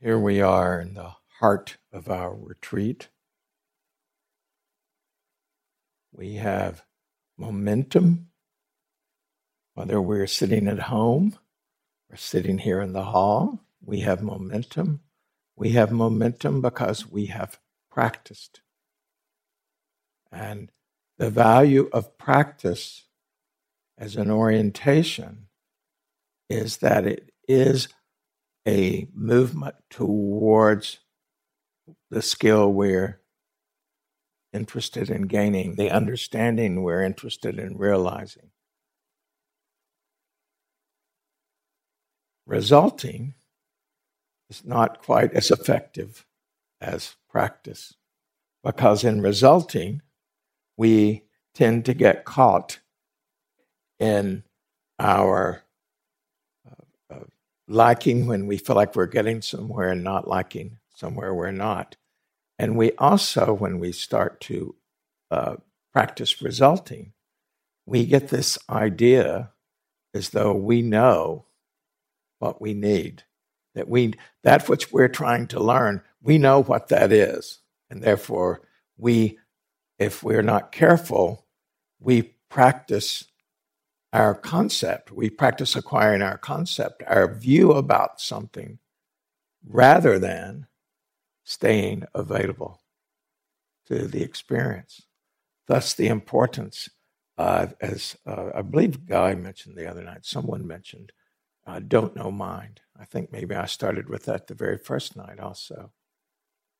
[0.00, 3.08] Here we are in the heart of our retreat.
[6.12, 6.84] We have
[7.38, 8.28] momentum,
[9.74, 11.38] whether we're sitting at home
[12.10, 13.60] or sitting here in the hall.
[13.82, 15.00] We have momentum.
[15.56, 17.58] We have momentum because we have
[17.90, 18.60] practiced.
[20.30, 20.70] And
[21.18, 23.06] the value of practice
[23.96, 25.46] as an orientation
[26.50, 27.88] is that it is
[28.66, 31.00] a movement towards
[32.10, 33.20] the skill we're
[34.52, 38.50] interested in gaining, the understanding we're interested in realizing.
[42.46, 43.34] Resulting
[44.48, 46.24] is not quite as effective
[46.80, 47.94] as practice
[48.62, 50.00] because in resulting,
[50.76, 52.80] we tend to get caught
[53.98, 54.42] in
[54.98, 55.63] our
[57.66, 61.96] liking when we feel like we're getting somewhere and not liking somewhere we're not.
[62.58, 64.76] And we also, when we start to
[65.30, 65.56] uh,
[65.92, 67.12] practice resulting,
[67.86, 69.50] we get this idea
[70.14, 71.46] as though we know
[72.38, 73.24] what we need.
[73.74, 77.58] That we that which we're trying to learn, we know what that is.
[77.90, 78.62] And therefore
[78.96, 79.38] we,
[79.98, 81.46] if we're not careful,
[81.98, 83.24] we practice
[84.14, 85.10] our concept.
[85.10, 88.78] We practice acquiring our concept, our view about something,
[89.66, 90.68] rather than
[91.42, 92.80] staying available
[93.86, 95.02] to the experience.
[95.66, 96.88] Thus, the importance,
[97.36, 101.10] uh, as uh, I believe Guy mentioned the other night, someone mentioned,
[101.66, 102.80] uh, don't know mind.
[102.98, 105.90] I think maybe I started with that the very first night also.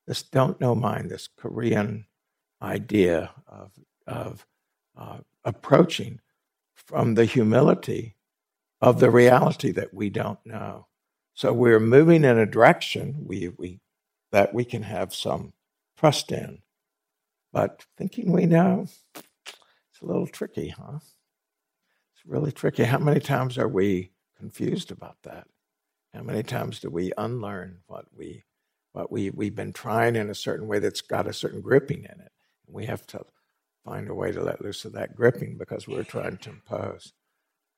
[0.07, 2.05] This don't know mind, this Korean
[2.61, 3.71] idea of,
[4.07, 4.45] of
[4.97, 6.21] uh, approaching
[6.85, 8.15] from the humility
[8.81, 10.87] of the reality that we don't know.
[11.33, 13.79] So we're moving in a direction we, we
[14.31, 15.53] that we can have some
[15.97, 16.59] trust in.
[17.51, 20.97] But thinking we know, it's a little tricky, huh?
[20.97, 22.83] It's really tricky.
[22.83, 25.47] How many times are we confused about that?
[26.13, 28.43] How many times do we unlearn what we
[28.93, 32.21] what we we've been trying in a certain way that's got a certain gripping in
[32.21, 32.31] it?
[32.67, 33.25] We have to
[33.85, 37.13] find a way to let loose of that gripping because we're trying to impose.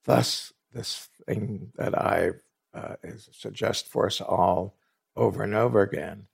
[0.06, 2.32] Thus, this thing that I
[2.74, 2.96] uh,
[3.32, 4.76] suggest for us all
[5.16, 6.28] over and over again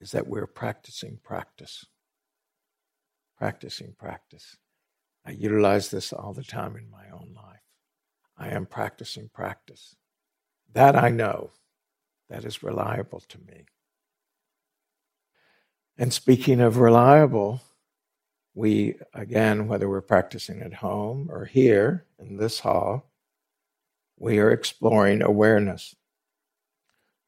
[0.00, 1.86] is that we're practicing practice.
[3.36, 4.56] Practicing practice.
[5.24, 7.60] I utilize this all the time in my own life.
[8.38, 9.96] I am practicing practice.
[10.72, 11.50] That I know,
[12.28, 13.64] that is reliable to me.
[15.98, 17.62] And speaking of reliable,
[18.56, 23.10] we, again, whether we're practicing at home or here in this hall,
[24.18, 25.94] we are exploring awareness.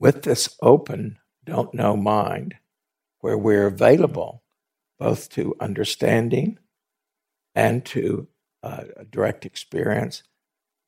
[0.01, 2.55] With this open don't know mind,
[3.21, 4.43] where we're available
[4.99, 6.59] both to understanding
[7.55, 8.29] and to
[8.63, 10.23] uh, direct experience,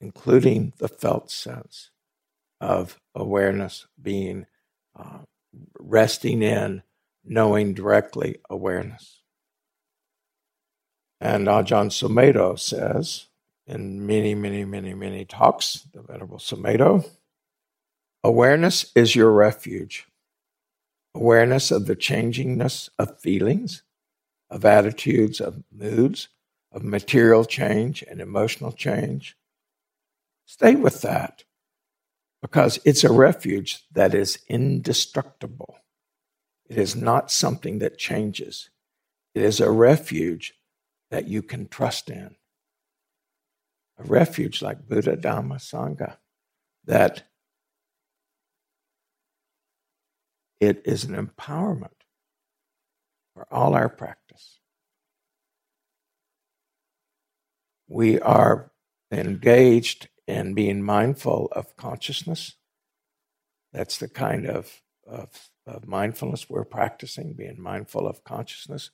[0.01, 1.91] including the felt sense
[2.62, 4.47] of awareness being
[4.99, 5.19] uh,
[5.78, 6.83] resting in
[7.25, 9.20] knowing directly awareness.
[11.21, 13.27] And Ajahn Sumedho says
[13.67, 17.09] in many, many, many, many talks, the Venerable Sumedho,
[18.25, 20.07] awareness is your refuge
[21.15, 23.83] awareness of the changingness of feelings,
[24.49, 26.29] of attitudes, of moods,
[26.73, 29.37] of material change and emotional change.
[30.47, 31.45] Stay with that
[32.43, 35.79] because it's a refuge that is indestructible.
[36.69, 38.71] It is not something that changes.
[39.35, 40.55] It is a refuge
[41.10, 42.37] that you can trust in.
[43.98, 46.16] A refuge like Buddha, Dhamma, Sangha
[46.87, 47.25] that
[50.60, 51.88] It is an empowerment
[53.34, 54.60] for all our practice.
[57.88, 58.71] We are
[59.10, 62.54] engaged in being mindful of consciousness.
[63.72, 68.91] That's the kind of, of, of mindfulness we're practicing, being mindful of consciousness.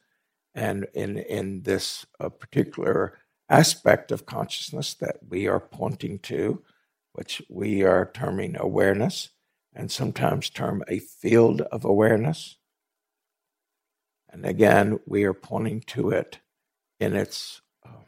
[0.56, 3.18] And in, in this uh, particular
[3.50, 6.62] aspect of consciousness that we are pointing to,
[7.12, 9.28] which we are terming awareness,
[9.74, 12.56] and sometimes term a field of awareness.
[14.30, 16.40] And again, we are pointing to it
[16.98, 18.06] in its um,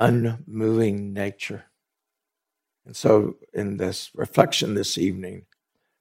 [0.00, 1.66] unmoving nature.
[2.84, 5.46] And so, in this reflection this evening,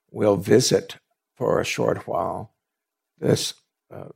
[0.10, 0.98] we'll visit
[1.36, 2.56] for a short while
[3.20, 3.54] this
[3.94, 4.10] uh,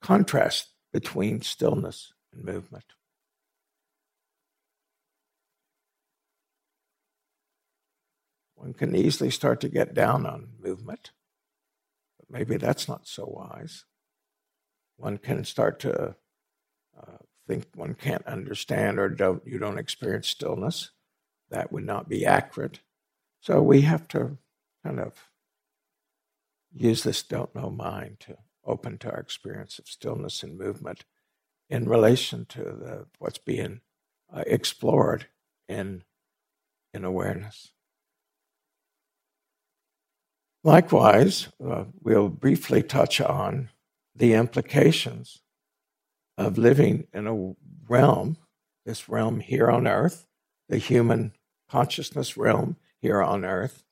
[0.00, 2.84] contrast between stillness and movement.
[8.58, 11.12] one can easily start to get down on movement.
[12.18, 13.84] But maybe that's not so wise.
[14.96, 16.16] One can start to
[16.98, 20.90] uh, think one can't understand or don't you don't experience stillness.
[21.50, 22.80] That would not be accurate.
[23.40, 24.38] So we have to
[24.84, 25.14] kind of
[26.74, 28.36] use this don't know mind to
[28.68, 31.04] open to our experience of stillness and movement
[31.70, 33.80] in relation to the, what's being
[34.32, 35.26] uh, explored
[35.68, 36.02] in,
[36.94, 37.72] in awareness.
[40.64, 43.70] Likewise, uh, we'll briefly touch on
[44.14, 45.40] the implications
[46.36, 47.54] of living in a
[47.88, 48.36] realm,
[48.84, 50.26] this realm here on earth,
[50.68, 51.32] the human
[51.70, 53.84] consciousness realm here on earth,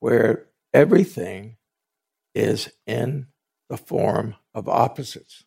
[0.00, 1.56] where everything
[2.34, 3.26] is in
[3.70, 5.44] the form of opposites,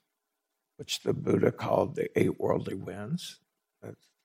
[0.78, 3.40] which the Buddha called the eight worldly winds,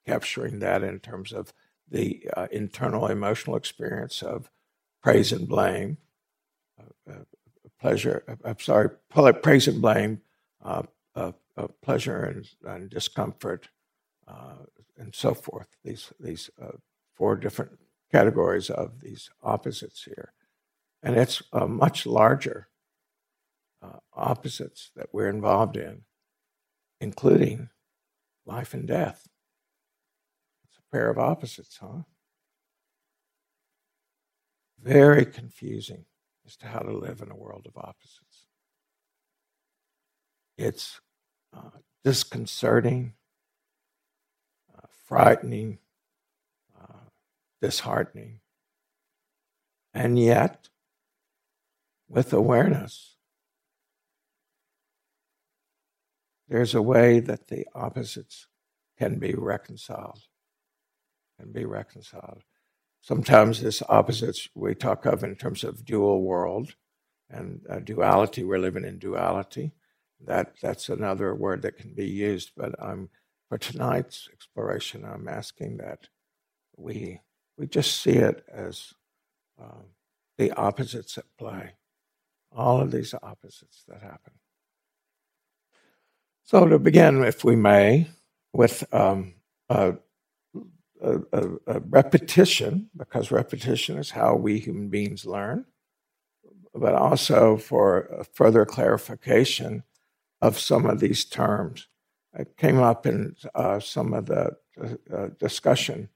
[0.06, 1.52] capturing that in terms of
[1.90, 4.50] the uh, internal emotional experience of
[5.02, 5.98] praise and blame,
[6.80, 7.24] uh, uh,
[7.80, 8.90] pleasure, uh, I'm sorry,
[9.42, 10.22] praise and blame,
[10.64, 10.82] uh,
[11.14, 11.32] uh,
[11.82, 13.68] pleasure and, and discomfort,
[14.96, 15.68] and so forth.
[15.84, 16.50] These, these
[17.14, 17.72] four different
[18.12, 20.32] categories of these opposites here.
[21.02, 22.68] And it's a much larger
[23.82, 26.02] uh, opposites that we're involved in,
[27.00, 27.68] including
[28.46, 29.28] life and death.
[30.64, 32.02] It's a pair of opposites, huh?
[34.82, 36.04] Very confusing
[36.46, 38.46] as to how to live in a world of opposites.
[40.56, 41.00] It's
[41.56, 41.70] uh,
[42.04, 43.14] disconcerting,
[44.76, 45.78] uh, frightening,
[46.80, 47.10] uh,
[47.60, 48.40] disheartening.
[49.92, 50.68] And yet,
[52.08, 53.17] with awareness,
[56.48, 58.46] there's a way that the opposites
[58.98, 60.20] can be reconciled.
[61.38, 62.42] Can be reconciled.
[63.00, 66.74] Sometimes this opposites we talk of in terms of dual world
[67.30, 68.42] and uh, duality.
[68.42, 69.72] We're living in duality.
[70.26, 72.52] That that's another word that can be used.
[72.56, 73.08] But I'm
[73.48, 75.04] for tonight's exploration.
[75.04, 76.08] I'm asking that
[76.76, 77.20] we
[77.56, 78.92] we just see it as
[79.60, 79.84] um,
[80.38, 81.74] the opposites at play.
[82.50, 84.32] All of these opposites that happen.
[86.48, 88.08] So, to begin, if we may,
[88.54, 89.34] with um,
[89.68, 89.96] a,
[91.02, 91.18] a,
[91.66, 95.66] a, repetition, because repetition is how we human beings learn,
[96.74, 99.82] but also for further clarification
[100.40, 101.86] of some of these terms.
[102.32, 104.56] It came up in uh, some of the
[105.12, 106.08] uh, discussion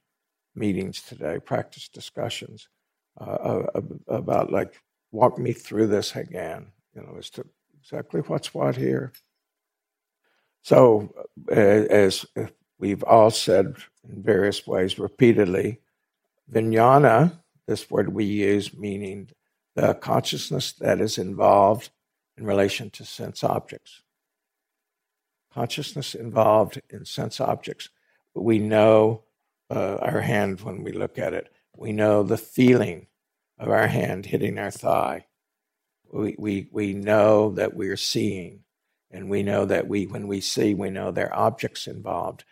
[0.54, 2.70] meetings today, practice discussions
[3.20, 3.64] uh,
[4.08, 4.80] about like
[5.10, 6.68] walk me through this again.
[6.96, 7.44] You know, as to
[7.78, 9.12] exactly what's what here.
[10.62, 11.12] So,
[11.50, 12.24] uh, as
[12.78, 13.76] we've all said
[14.08, 15.80] in various ways repeatedly,
[16.50, 19.30] vijnana, this word we use meaning
[19.74, 21.90] the consciousness that is involved
[22.36, 24.02] in relation to sense objects.
[25.52, 27.88] Consciousness involved in sense objects.
[28.34, 29.24] We know
[29.70, 31.52] uh, our hand when we look at it.
[31.76, 33.06] We know the feeling
[33.58, 35.26] of our hand hitting our thigh.
[36.10, 38.60] We, we, we know that we're seeing.
[39.12, 42.44] And we know that we, when we see, we know there are objects involved,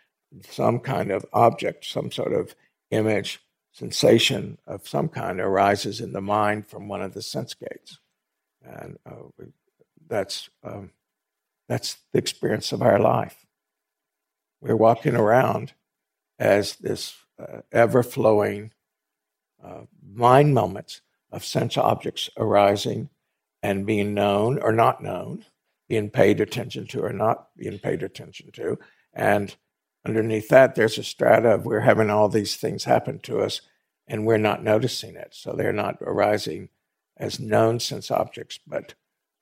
[0.47, 2.55] some kind of object, some sort of
[2.91, 3.39] image,
[3.73, 7.99] sensation of some kind arises in the mind from one of the sense gates.
[8.63, 9.45] And uh,
[10.07, 10.91] that's, um,
[11.67, 13.45] that's the experience of our life.
[14.59, 15.73] We're walking around
[16.37, 18.71] as this uh, ever flowing
[19.63, 21.01] uh, mind moments
[21.31, 23.09] of sense objects arising
[23.63, 25.45] and being known or not known
[25.91, 28.79] being paid attention to or not being paid attention to.
[29.13, 29.53] And
[30.05, 33.59] underneath that, there's a strata of we're having all these things happen to us
[34.07, 35.33] and we're not noticing it.
[35.33, 36.69] So they're not arising
[37.17, 38.93] as known sense objects, but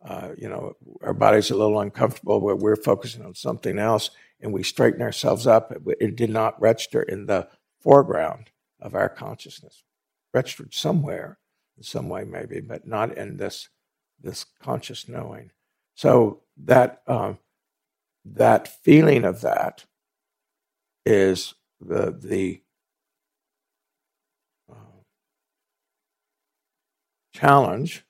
[0.03, 4.09] uh, you know, our body's a little uncomfortable, but we're focusing on something else,
[4.41, 5.71] and we straighten ourselves up.
[5.71, 7.47] It, it did not register in the
[7.79, 8.49] foreground
[8.81, 9.83] of our consciousness.
[10.33, 11.37] Registered somewhere,
[11.77, 13.69] in some way, maybe, but not in this
[14.19, 15.51] this conscious knowing.
[15.99, 17.39] So that um,
[18.23, 19.83] that feeling of that
[21.05, 22.61] is the the
[24.71, 25.01] uh,
[27.33, 28.05] challenge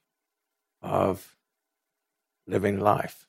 [0.84, 1.36] of
[2.46, 3.26] living life.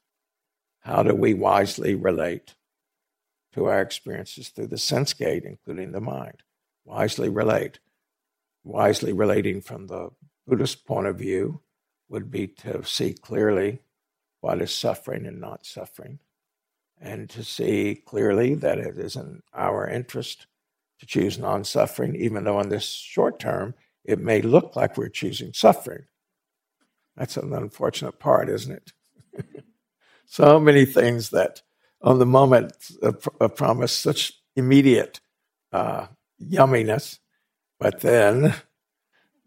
[0.81, 2.55] How do we wisely relate
[3.55, 6.43] to our experiences through the sense gate, including the mind?
[6.85, 7.79] Wisely relate.
[8.63, 10.11] Wisely relating from the
[10.47, 11.63] Buddhist point of view
[12.11, 13.81] would be to see clearly
[14.41, 16.19] what is suffering and not suffering,
[17.01, 20.47] and to see clearly that it is in our interest
[21.01, 25.09] to choose non suffering, even though in this short term it may look like we're
[25.09, 26.05] choosing suffering.
[27.17, 28.73] That's an unfortunate part, isn't
[29.35, 29.65] it?
[30.27, 31.63] so many things that
[32.03, 35.21] on the moment uh, promise such immediate
[35.73, 36.07] uh,
[36.43, 37.19] yumminess,
[37.79, 38.55] but then,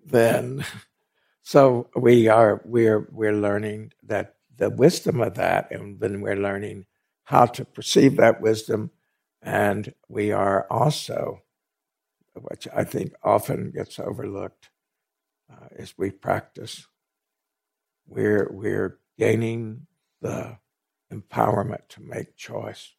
[0.05, 0.65] then,
[1.41, 6.85] so we are we're we're learning that the wisdom of that, and then we're learning
[7.25, 8.91] how to perceive that wisdom,
[9.41, 11.41] and we are also,
[12.33, 14.69] which I think often gets overlooked,
[15.51, 16.87] uh, as we practice,
[18.07, 19.87] we're we're gaining
[20.21, 20.57] the
[21.11, 22.93] empowerment to make choice.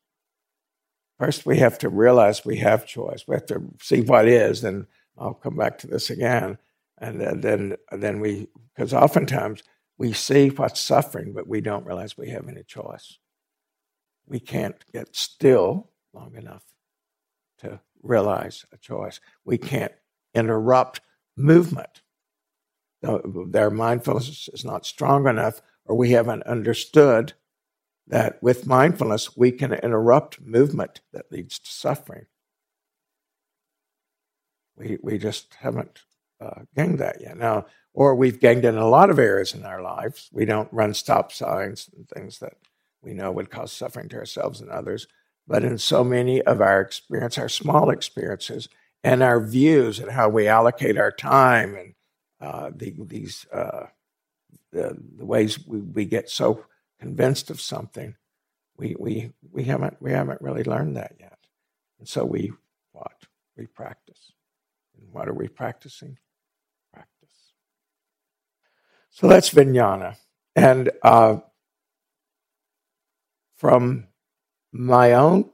[1.18, 3.24] First, we have to realize we have choice.
[3.26, 6.58] We have to see what is, and I'll come back to this again.
[6.98, 9.62] And then, then we, because oftentimes
[9.96, 13.18] we see what's suffering, but we don't realize we have any choice.
[14.26, 16.64] We can't get still long enough
[17.58, 19.20] to realize a choice.
[19.44, 19.92] We can't
[20.34, 21.00] interrupt
[21.36, 22.02] movement.
[23.02, 27.34] Their mindfulness is not strong enough, or we haven't understood
[28.06, 32.26] that with mindfulness, we can interrupt movement that leads to suffering.
[34.76, 36.00] We, we just haven't
[36.44, 37.36] uh, gained that yet.
[37.36, 40.28] Now, or we've ganged in a lot of areas in our lives.
[40.32, 42.54] We don't run stop signs and things that
[43.02, 45.06] we know would cause suffering to ourselves and others.
[45.46, 48.68] But in so many of our experience, our small experiences,
[49.04, 51.94] and our views and how we allocate our time and
[52.40, 53.86] uh, the, these uh,
[54.72, 56.64] the, the, ways we, we get so
[56.98, 58.16] convinced of something,
[58.76, 61.38] we, we, we, haven't, we haven't really learned that yet.
[61.98, 62.52] And so we
[62.92, 63.24] what?
[63.56, 64.32] We practice.
[64.98, 66.18] And what are we practicing?
[69.14, 70.16] So that's vijnana.
[70.56, 71.36] And uh,
[73.56, 74.08] from
[74.72, 75.50] my own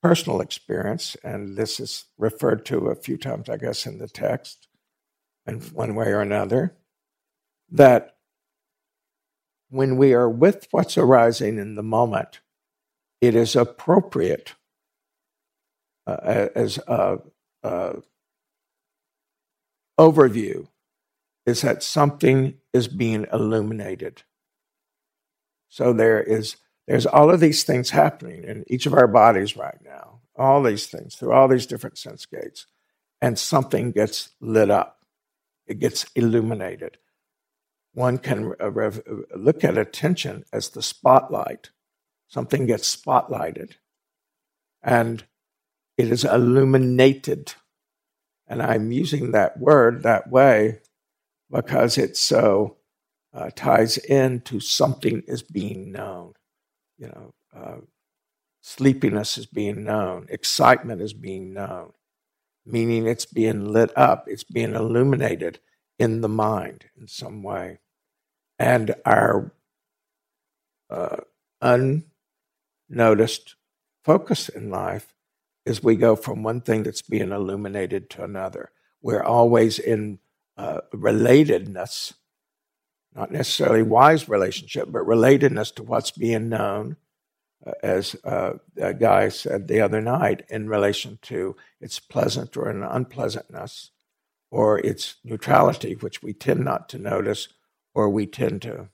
[0.00, 4.68] personal experience, and this is referred to a few times, I guess, in the text,
[5.44, 6.76] in one way or another,
[7.72, 8.14] that
[9.70, 12.38] when we are with what's arising in the moment,
[13.20, 14.54] it is appropriate
[16.06, 17.18] uh, as a,
[17.64, 17.96] a
[19.98, 20.68] overview
[21.48, 24.22] is that something is being illuminated.
[25.68, 29.78] So there is there's all of these things happening in each of our bodies right
[29.84, 32.66] now, all these things through all these different sense gates,
[33.20, 35.04] and something gets lit up.
[35.66, 36.98] It gets illuminated
[37.98, 38.92] one can uh, uh,
[39.36, 41.70] look at attention as the spotlight.
[42.28, 43.72] Something gets spotlighted
[44.82, 45.24] and
[45.96, 47.54] it is illuminated.
[48.46, 50.80] And I'm using that word that way
[51.50, 52.76] because it so
[53.34, 56.34] uh, ties into something is being known.
[56.98, 57.76] You know, uh,
[58.62, 61.92] sleepiness is being known, excitement is being known,
[62.66, 65.60] meaning it's being lit up, it's being illuminated
[65.98, 67.78] in the mind in some way
[68.58, 69.52] and our
[70.90, 71.18] uh,
[72.90, 73.56] unnoticed
[74.04, 75.14] focus in life
[75.64, 78.70] is we go from one thing that's being illuminated to another.
[79.02, 80.18] We're always in
[80.58, 82.14] uh, relatedness,
[83.14, 86.96] not necessarily wise relationship, but relatedness to what's being known,
[87.66, 92.68] uh, as uh, a Guy said the other night, in relation to its pleasant or
[92.68, 93.90] an unpleasantness,
[94.50, 97.48] or its neutrality, which we tend not to notice,
[97.94, 98.88] or we tend to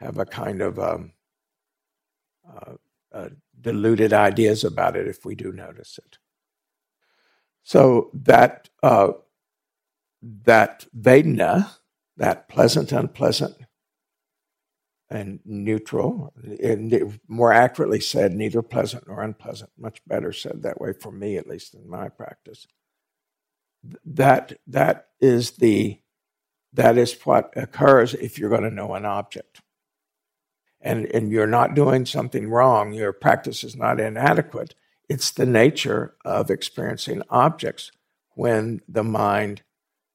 [0.00, 1.12] have a kind of um,
[2.48, 2.72] uh,
[3.12, 3.28] uh,
[3.60, 6.18] diluted ideas about it if we do notice it.
[7.62, 9.12] So that uh,
[10.22, 11.70] that Vedana,
[12.16, 13.56] that pleasant, unpleasant,
[15.08, 19.70] and neutral, and more accurately said, neither pleasant nor unpleasant.
[19.76, 22.66] Much better said that way for me, at least in my practice.
[24.04, 26.00] That that is the
[26.72, 29.60] that is what occurs if you're going to know an object.
[30.80, 34.74] And, and you're not doing something wrong, your practice is not inadequate.
[35.08, 37.90] It's the nature of experiencing objects
[38.34, 39.62] when the mind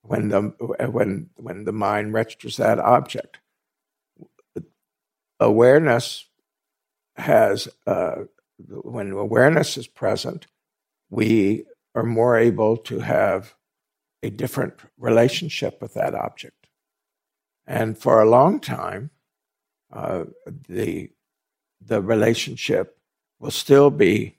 [0.08, 0.42] when the
[0.90, 3.40] when when the mind registers that object.
[5.40, 6.28] Awareness
[7.18, 8.24] has uh,
[8.58, 10.48] when awareness is present,
[11.10, 13.56] we are more able to have
[14.24, 16.68] a different relationship with that object.
[17.68, 19.12] And for a long time,
[19.92, 20.26] uh,
[20.68, 21.12] the,
[21.82, 22.98] the relationship
[23.40, 24.38] will still be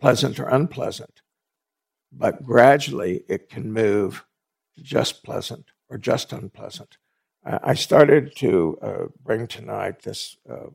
[0.00, 1.22] pleasant or unpleasant,
[2.18, 4.24] but gradually it can move
[4.76, 6.96] to just pleasant or just unpleasant.
[7.44, 10.70] I started to uh, bring tonight this uh,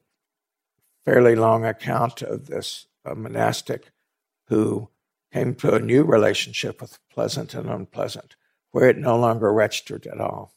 [1.04, 3.92] fairly long account of this uh, monastic
[4.48, 4.90] who
[5.34, 8.36] came to a new relationship with pleasant and unpleasant,
[8.72, 10.54] where it no longer registered at all.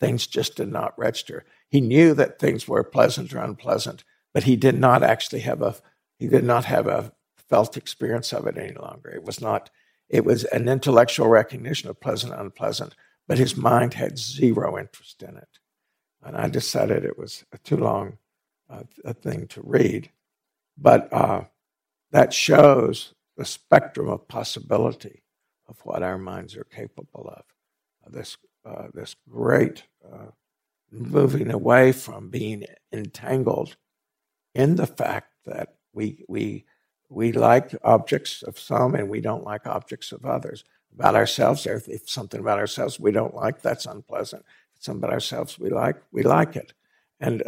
[0.00, 1.44] Things just did not register.
[1.68, 4.02] He knew that things were pleasant or unpleasant,
[4.34, 5.76] but he did not actually have a
[6.18, 9.10] he did not have a felt experience of it any longer.
[9.10, 9.70] It was not
[10.08, 12.94] it was an intellectual recognition of pleasant and unpleasant,
[13.26, 15.58] but his mind had zero interest in it.
[16.22, 18.18] And I decided it was a too long
[18.70, 20.10] uh, a thing to read.
[20.76, 21.44] But uh,
[22.10, 25.22] that shows the spectrum of possibility
[25.68, 27.44] of what our minds are capable of.
[28.04, 30.30] Uh, this, uh, this great uh,
[30.90, 33.76] moving away from being entangled
[34.54, 36.64] in the fact that we, we,
[37.08, 40.64] we like objects of some and we don't like objects of others.
[40.94, 44.44] About ourselves, if something about ourselves we don't like, that's unpleasant.
[44.76, 46.72] If something about ourselves we like, we like it.
[47.20, 47.42] And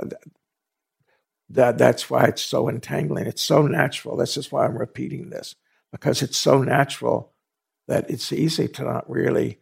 [1.49, 3.27] that, that's why it's so entangling.
[3.27, 4.17] It's so natural.
[4.17, 5.57] This is why I'm repeating this,
[5.91, 7.33] because it's so natural
[7.89, 9.59] that it's easy to not really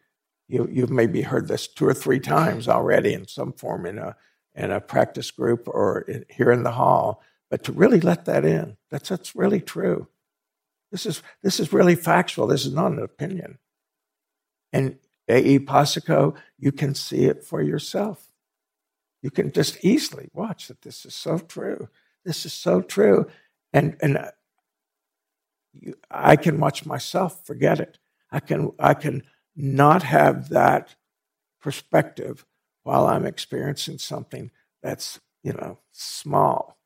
[0.49, 4.17] you you've maybe heard this two or three times already in some form in a
[4.55, 8.45] in a practice group or in, here in the hall but to really let that
[8.45, 10.09] in that's that's really true
[10.91, 13.59] this is this is really factual this is not an opinion
[14.73, 18.33] and ehipassiko, you can see it for yourself.
[19.23, 21.89] You can just easily watch that this is so true.
[22.25, 23.27] This is so true.
[23.73, 24.31] And, and uh,
[25.73, 27.99] you, I can watch myself forget it.
[28.31, 29.23] I can I can
[29.57, 30.95] not have that
[31.61, 32.45] perspective
[32.83, 34.51] while I'm experiencing something
[34.83, 36.78] that's you know small,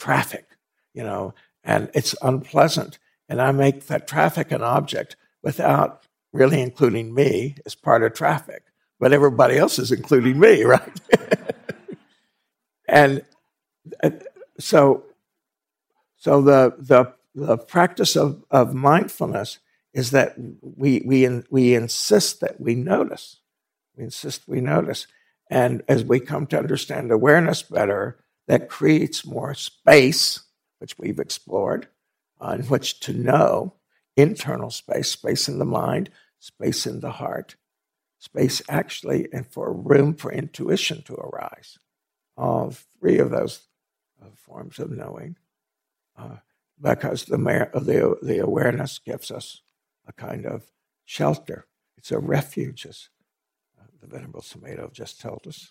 [0.00, 0.56] traffic,
[0.94, 6.02] you know, and it's unpleasant, and I make that traffic an object without
[6.32, 8.64] really including me as part of traffic,
[8.98, 11.00] but everybody else is including me, right?
[12.88, 13.24] and
[14.02, 14.10] uh,
[14.58, 15.04] so,
[16.16, 19.60] so the the the practice of, of mindfulness
[19.92, 23.40] is that we, we, we insist that we notice.
[23.96, 25.06] We insist we notice.
[25.48, 28.18] And as we come to understand awareness better,
[28.50, 30.40] that creates more space,
[30.78, 31.86] which we've explored,
[32.40, 33.74] on which to know
[34.16, 36.10] internal space, space in the mind,
[36.40, 37.54] space in the heart,
[38.18, 41.78] space actually, and for room for intuition to arise.
[42.36, 43.60] All three of those
[44.20, 45.36] uh, forms of knowing,
[46.18, 46.38] uh,
[46.82, 49.60] because the, the, the awareness gives us
[50.08, 50.64] a kind of
[51.04, 51.68] shelter.
[51.96, 53.10] It's a refuge, as
[53.80, 55.70] uh, the Venerable Sumedho just told us.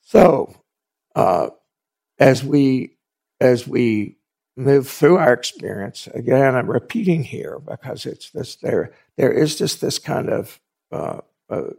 [0.00, 0.61] So,
[1.14, 1.50] uh,
[2.18, 2.96] as we
[3.40, 4.16] as we
[4.56, 9.80] move through our experience, again, I'm repeating here because it's this there there is just
[9.80, 11.20] this kind of uh,
[11.50, 11.70] uh,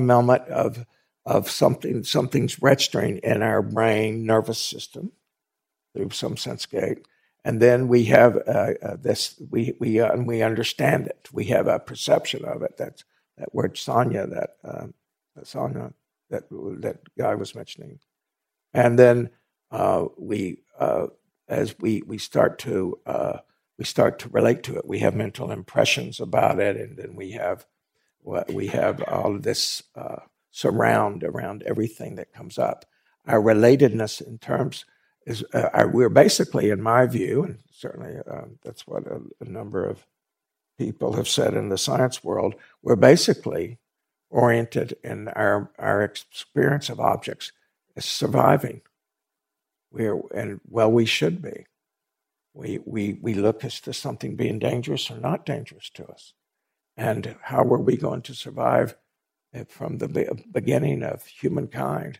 [0.00, 0.86] moment of
[1.26, 5.12] of something something's registering in our brain nervous system
[5.94, 6.98] through some sense gate
[7.44, 11.28] and then we have uh, uh, this we we uh, and we understand it.
[11.32, 12.76] We have a perception of it.
[12.76, 13.04] That's
[13.38, 14.94] that word sanya that um,
[15.42, 15.94] sanya
[16.30, 17.98] that that guy was mentioning,
[18.72, 19.30] and then
[19.70, 21.06] uh, we uh,
[21.48, 23.38] as we we start to uh,
[23.78, 24.86] we start to relate to it.
[24.86, 27.66] We have mental impressions about it, and then we have
[28.48, 29.82] we have all of this
[30.50, 32.84] surround around everything that comes up.
[33.26, 34.84] Our relatedness in terms
[35.26, 39.84] is uh, we're basically, in my view, and certainly uh, that's what a, a, number
[39.84, 40.06] of
[40.78, 43.78] people have said in the science world, we're basically
[44.30, 47.52] oriented in our, our experience of objects
[47.96, 48.82] as surviving.
[49.90, 51.66] We're, and well, we should be.
[52.54, 56.34] We, we, we look as to something being dangerous or not dangerous to us.
[56.96, 58.96] And how are we going to survive
[59.54, 62.18] eh, from the beginning of humankind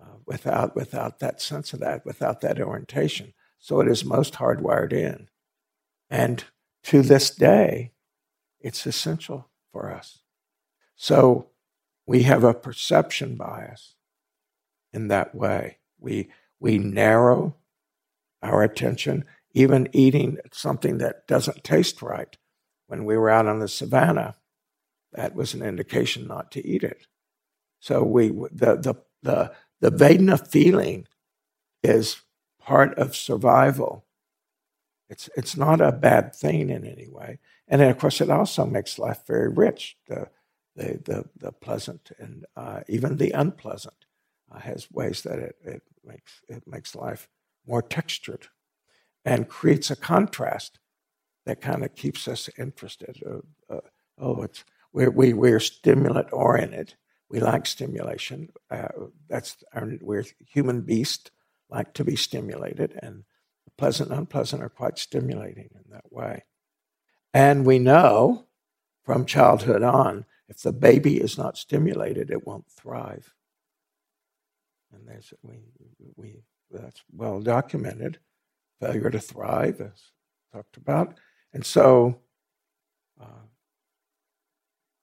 [0.00, 3.34] uh, without, without that sense of that, without that orientation.
[3.58, 5.28] So it is most hardwired in.
[6.08, 6.44] And
[6.84, 7.92] to this day,
[8.60, 10.20] it's essential for us.
[10.98, 11.46] So
[12.06, 13.94] we have a perception bias
[14.92, 15.78] in that way.
[15.98, 16.28] We,
[16.60, 17.56] we narrow
[18.42, 22.36] our attention, even eating something that doesn't taste right.
[22.88, 24.34] When we were out on the savannah,
[25.12, 27.06] that was an indication not to eat it.
[27.80, 31.06] So we the the the the Vedana feeling
[31.82, 32.22] is
[32.60, 34.04] part of survival.
[35.08, 37.38] It's, it's not a bad thing in any way.
[37.66, 39.96] And of course, it also makes life very rich.
[40.06, 40.28] The,
[40.78, 44.06] the, the, the pleasant and uh, even the unpleasant
[44.50, 47.28] uh, has ways that it, it, makes, it makes life
[47.66, 48.48] more textured
[49.24, 50.78] and creates a contrast
[51.44, 53.22] that kind of keeps us interested.
[53.70, 53.80] Uh,
[54.18, 56.94] oh, it's, we're, we, we're stimulant oriented
[57.30, 58.48] we like stimulation.
[58.70, 58.88] Uh,
[59.28, 61.30] that's our, we're human beasts,
[61.68, 63.24] like to be stimulated, and
[63.76, 66.44] pleasant and unpleasant are quite stimulating in that way.
[67.34, 68.46] And we know
[69.04, 73.32] from childhood on, if the baby is not stimulated, it won't thrive.
[74.92, 75.58] And there's, we,
[76.16, 78.18] we, that's well documented.
[78.80, 80.12] Failure to thrive, as
[80.52, 81.18] talked about.
[81.52, 82.20] And so
[83.20, 83.44] uh,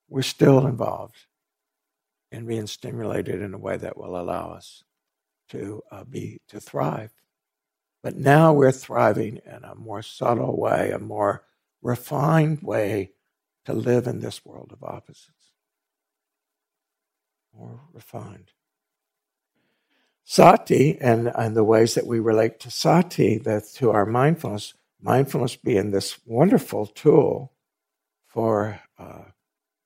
[0.09, 1.25] we're still involved
[2.31, 4.83] in being stimulated in a way that will allow us
[5.49, 7.11] to uh, be to thrive.
[8.01, 11.43] But now we're thriving in a more subtle way, a more
[11.81, 13.11] refined way
[13.65, 15.34] to live in this world of opposites.
[17.57, 18.51] More refined.
[20.23, 25.55] Sati and, and the ways that we relate to sati, that to our mindfulness, mindfulness
[25.55, 27.53] being this wonderful tool
[28.25, 29.25] for uh,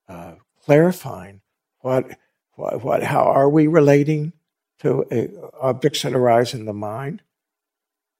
[0.07, 1.41] uh, clarifying
[1.81, 2.17] what,
[2.53, 4.33] what, what, how are we relating
[4.79, 7.21] to uh, objects that arise in the mind,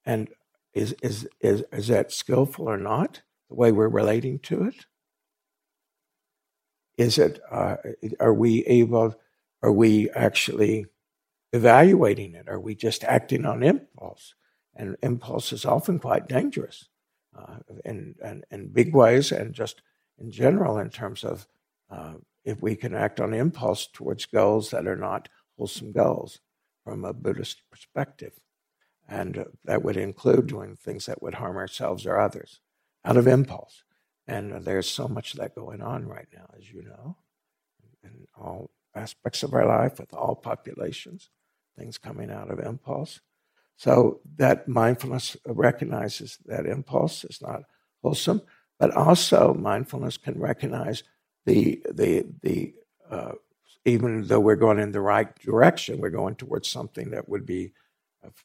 [0.05, 0.29] and
[0.73, 4.85] is, is, is, is that skillful or not, the way we're relating to it?
[6.97, 7.77] Is it, uh,
[8.19, 9.15] are we able,
[9.61, 10.85] are we actually
[11.53, 12.47] evaluating it?
[12.47, 14.35] Are we just acting on impulse?
[14.75, 16.87] And impulse is often quite dangerous
[17.37, 19.81] uh, in, in, in, big ways and just
[20.17, 21.47] in general in terms of
[21.89, 22.13] uh,
[22.45, 26.39] if we can act on impulse towards goals that are not wholesome goals
[26.83, 28.33] from a Buddhist perspective.
[29.07, 32.61] And uh, that would include doing things that would harm ourselves or others
[33.03, 33.83] out of impulse.
[34.27, 37.17] And there's so much of that going on right now, as you know,
[38.03, 41.29] in all aspects of our life with all populations
[41.79, 43.21] things coming out of impulse.
[43.77, 47.63] So that mindfulness recognizes that impulse is not
[48.03, 48.41] wholesome,
[48.77, 51.03] but also mindfulness can recognize
[51.45, 52.73] the the the
[53.09, 53.31] uh,
[53.85, 57.71] even though we're going in the right direction, we're going towards something that would be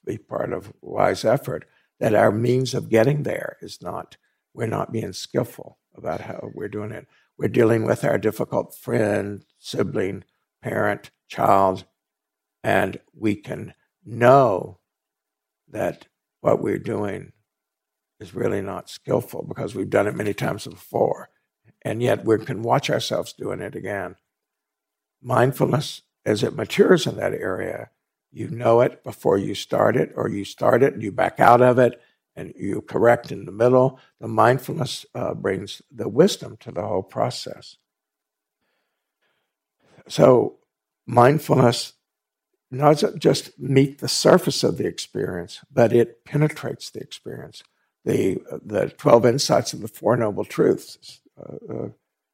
[0.04, 1.66] be part of wise effort.
[1.98, 4.16] That our means of getting there is not
[4.54, 7.08] we're not being skillful about how we're doing it.
[7.36, 10.22] We're dealing with our difficult friend, sibling,
[10.64, 11.84] parent, child,
[12.62, 14.78] and we can know
[15.68, 16.08] that
[16.40, 17.32] what we're doing
[18.18, 21.28] is really not skillful because we've done it many times before.
[21.82, 24.16] And yet we can watch ourselves doing it again.
[25.22, 27.90] Mindfulness, as it matures in that area,
[28.32, 31.60] you know it before you start it, or you start it and you back out
[31.60, 32.00] of it
[32.34, 34.00] and you correct in the middle.
[34.18, 37.76] The mindfulness uh, brings the wisdom to the whole process.
[40.08, 40.58] So,
[41.06, 41.94] mindfulness
[42.74, 47.62] not just meet the surface of the experience, but it penetrates the experience.
[48.04, 51.88] The, the 12 insights of the Four Noble Truths, uh, uh,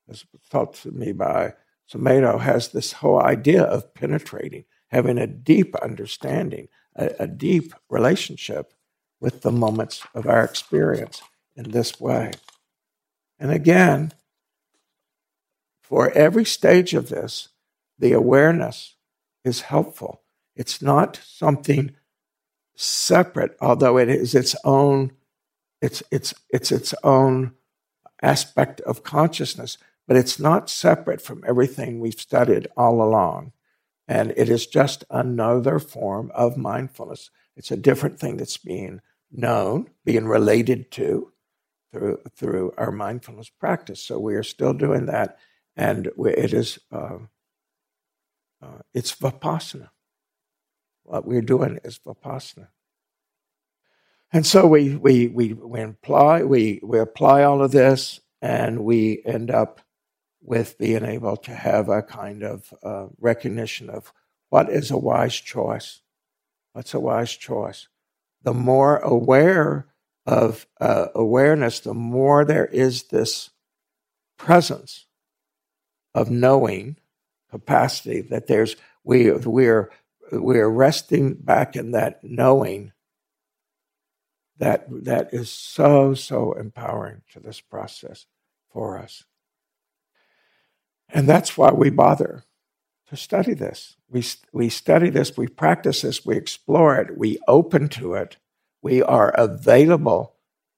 [0.09, 1.55] as taught to me by
[1.93, 8.73] Sumedho, has this whole idea of penetrating, having a deep understanding, a, a deep relationship
[9.21, 11.23] with the moments of our experience
[11.55, 12.33] in this way.
[13.39, 14.13] And again,
[15.83, 17.49] for every stage of this,
[18.01, 18.97] the awareness
[19.45, 20.23] is helpful.
[20.57, 21.93] It's not something
[22.75, 25.13] separate, although it is its own,
[25.81, 27.53] it's, it's, it's its own
[28.23, 33.53] aspect of consciousness, but it's not separate from everything we've studied all along.
[34.09, 37.31] And it is just another form of mindfulness.
[37.57, 41.33] It's a different thing that's being known, being related to
[41.93, 44.03] through, through our mindfulness practice.
[44.03, 45.39] So we are still doing that.
[45.77, 47.19] And it is, uh,
[48.63, 49.91] uh, it's vipassana.
[51.05, 52.69] What we're doing is vipassana.
[54.33, 59.23] And so we, we, we, we, apply, we, we apply all of this and we
[59.25, 59.81] end up
[60.41, 64.13] with being able to have a kind of uh, recognition of
[64.49, 66.01] what is a wise choice.
[66.73, 67.89] What's a wise choice?
[68.43, 69.87] The more aware
[70.27, 73.51] of uh, awareness, the more there is this
[74.39, 75.07] presence
[76.15, 76.97] of knowing
[77.51, 79.91] capacity that there's we we're
[80.33, 82.93] we're resting back in that knowing
[84.59, 88.27] that that is so so empowering to this process
[88.73, 89.25] for us.
[91.09, 92.45] And that's why we bother
[93.09, 93.97] to study this.
[94.09, 98.37] We we study this we practice this we explore it we open to it.
[98.83, 100.37] We are available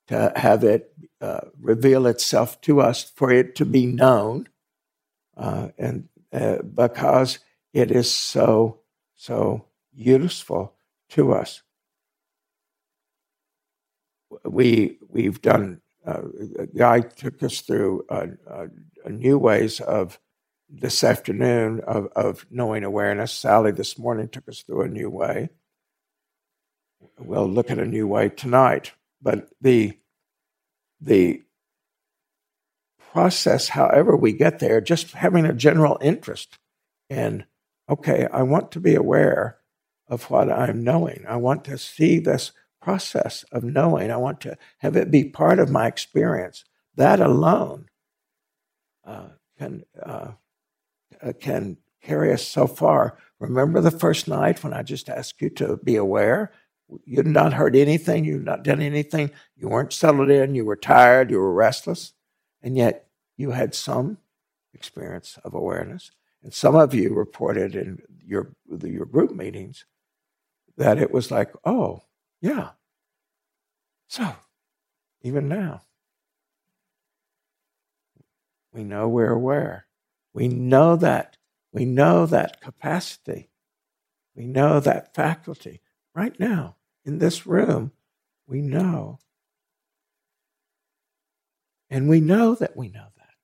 [0.08, 4.48] to have it uh, reveal itself to us for it to be known
[5.36, 7.38] uh, and uh, because
[7.72, 8.80] it is so,
[9.16, 10.74] so useful
[11.10, 11.62] to us.
[14.44, 16.22] We, we've done, uh,
[16.58, 18.06] a Guy took us through
[19.08, 20.18] new ways of
[20.68, 23.32] this afternoon of, of knowing awareness.
[23.32, 25.50] Sally this morning took us through a new way.
[27.18, 28.92] We'll look at a new way tonight.
[29.20, 29.98] But the,
[31.00, 31.42] the
[33.12, 36.58] process, however we get there, just having a general interest
[37.10, 37.44] in,
[37.86, 39.58] okay, I want to be aware
[40.08, 41.24] of what I'm knowing.
[41.28, 44.10] I want to see this process of knowing.
[44.10, 46.64] I want to have it be part of my experience.
[46.96, 47.90] That alone
[49.04, 50.32] uh, can uh,
[51.22, 53.18] uh, can carry us so far.
[53.38, 56.50] Remember the first night when I just asked you to be aware?
[57.04, 61.30] You'd not heard anything, You'd not done anything, you weren't settled in, you were tired,
[61.30, 62.12] you were restless,
[62.62, 64.18] and yet you had some
[64.74, 66.10] experience of awareness.
[66.42, 69.84] And some of you reported in your, your group meetings
[70.76, 72.02] that it was like, oh,
[72.40, 72.70] yeah.
[74.08, 74.34] So,
[75.22, 75.82] even now,
[78.72, 79.86] we know we're aware.
[80.32, 81.36] We know that.
[81.72, 83.50] We know that capacity.
[84.34, 85.80] We know that faculty.
[86.14, 87.92] Right now, in this room,
[88.46, 89.18] we know.
[91.92, 93.34] And we know that we know that.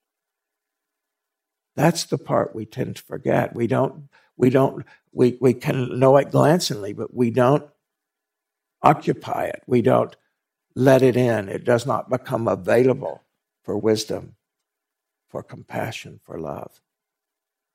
[1.76, 3.54] That's the part we tend to forget.
[3.54, 4.08] We don't,
[4.38, 7.68] we don't, we, we can know it glancingly, but we don't
[8.82, 9.62] occupy it.
[9.66, 10.16] We don't
[10.74, 11.50] let it in.
[11.50, 13.22] It does not become available
[13.64, 14.37] for wisdom,
[15.28, 16.80] for compassion, for love.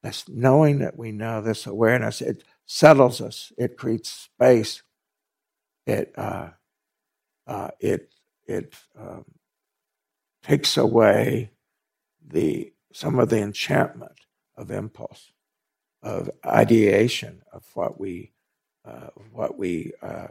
[0.01, 3.51] This knowing that we know this awareness, it settles us.
[3.59, 4.81] It creates space.
[5.85, 6.49] It uh,
[7.45, 8.11] uh, it
[8.47, 9.25] it um,
[10.43, 11.51] takes away
[12.25, 14.19] the some of the enchantment
[14.55, 15.31] of impulse,
[16.03, 18.31] of ideation, of what we
[18.85, 20.27] uh, what we uh,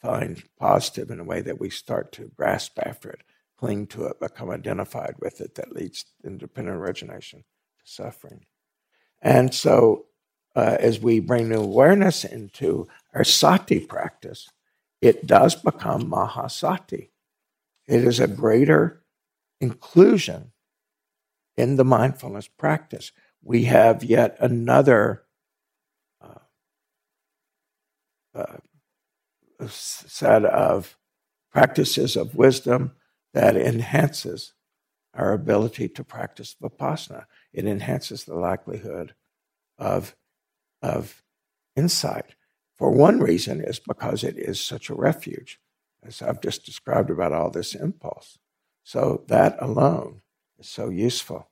[0.00, 3.22] find positive in a way that we start to grasp after it,
[3.58, 5.54] cling to it, become identified with it.
[5.56, 8.46] That leads independent origination to suffering.
[9.20, 10.06] And so,
[10.54, 14.48] uh, as we bring new awareness into our sati practice,
[15.00, 17.10] it does become mahasati.
[17.86, 19.02] It is a greater
[19.60, 20.52] inclusion
[21.56, 23.12] in the mindfulness practice.
[23.42, 25.24] We have yet another
[26.20, 26.38] uh,
[28.34, 28.56] uh,
[29.68, 30.96] set of
[31.52, 32.92] practices of wisdom
[33.34, 34.54] that enhances
[35.14, 39.14] our ability to practice vipassana it enhances the likelihood
[39.78, 40.14] of,
[40.82, 41.22] of
[41.74, 42.34] insight.
[42.76, 45.58] For one reason is because it is such a refuge,
[46.04, 48.38] as I've just described about all this impulse.
[48.88, 50.22] So that alone
[50.58, 51.50] is so useful.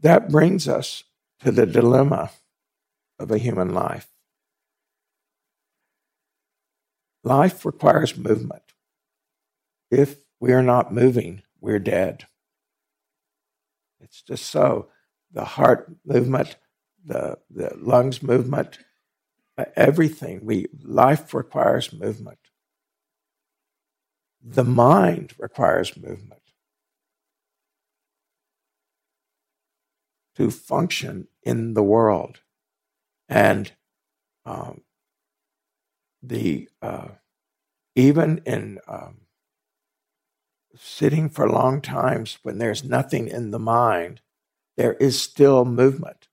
[0.00, 1.04] That brings us
[1.44, 2.32] to the dilemma
[3.20, 4.08] of a human life.
[7.22, 8.64] Life requires movement.
[9.88, 12.26] If we are not moving, we're dead.
[14.00, 14.88] It's just so.
[15.30, 16.56] The heart movement,
[17.04, 18.80] the, the lungs movement,
[19.76, 20.40] everything.
[20.44, 22.38] We life requires movement.
[24.42, 26.42] The mind requires movement
[30.36, 32.40] to function in the world,
[33.28, 33.72] and
[34.44, 34.82] um,
[36.22, 37.08] the uh,
[37.94, 39.22] even in um,
[40.76, 44.20] sitting for long times when there's nothing in the mind,
[44.76, 46.25] there is still movement.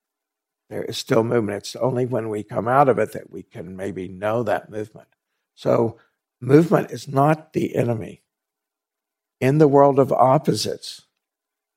[0.70, 1.58] There is still movement.
[1.60, 5.10] It's only when we come out of it that we can maybe know that movement.
[5.56, 6.00] So,
[6.42, 8.24] movement is not the enemy.
[9.40, 11.02] In the world of opposites,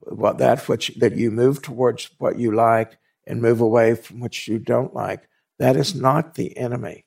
[0.00, 4.46] what that which that you move towards what you like and move away from what
[4.46, 7.06] you don't like, that is not the enemy.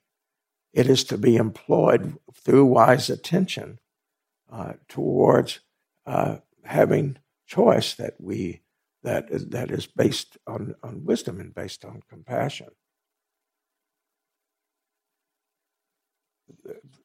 [0.74, 3.80] It is to be employed through wise attention
[4.52, 5.60] uh, towards
[6.06, 8.62] uh, having choice that we
[9.04, 12.70] that is, that is based on, on wisdom and based on compassion.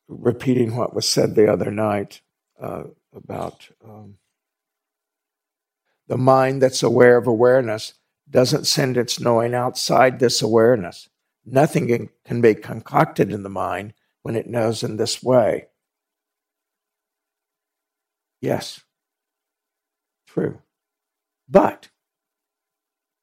[0.09, 2.21] Repeating what was said the other night
[2.61, 4.17] uh, about um,
[6.09, 7.95] the mind that's aware of awareness
[8.29, 11.09] doesn't send its knowing outside this awareness.
[11.45, 15.69] Nothing can, can be concocted in the mind when it knows in this way.
[18.41, 18.81] Yes,
[20.27, 20.59] true.
[21.49, 21.89] But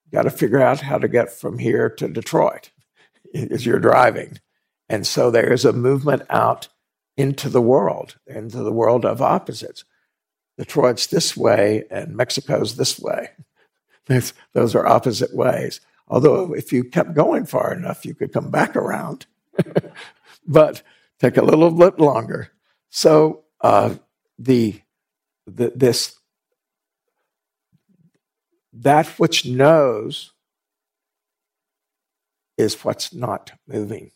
[0.05, 2.71] you got to figure out how to get from here to Detroit
[3.33, 4.39] as you're driving.
[4.89, 6.67] And so there is a movement out
[7.17, 9.85] into the world, into the world of opposites.
[10.57, 13.29] Detroit's this way and Mexico's this way.
[14.53, 15.81] those are opposite ways.
[16.07, 19.27] Although, if you kept going far enough, you could come back around,
[20.47, 20.81] but
[21.19, 22.49] take a little bit longer.
[22.89, 23.95] So, uh,
[24.37, 24.81] the
[25.47, 26.17] the, this
[28.73, 30.33] that which knows
[32.57, 34.11] is what's not moving.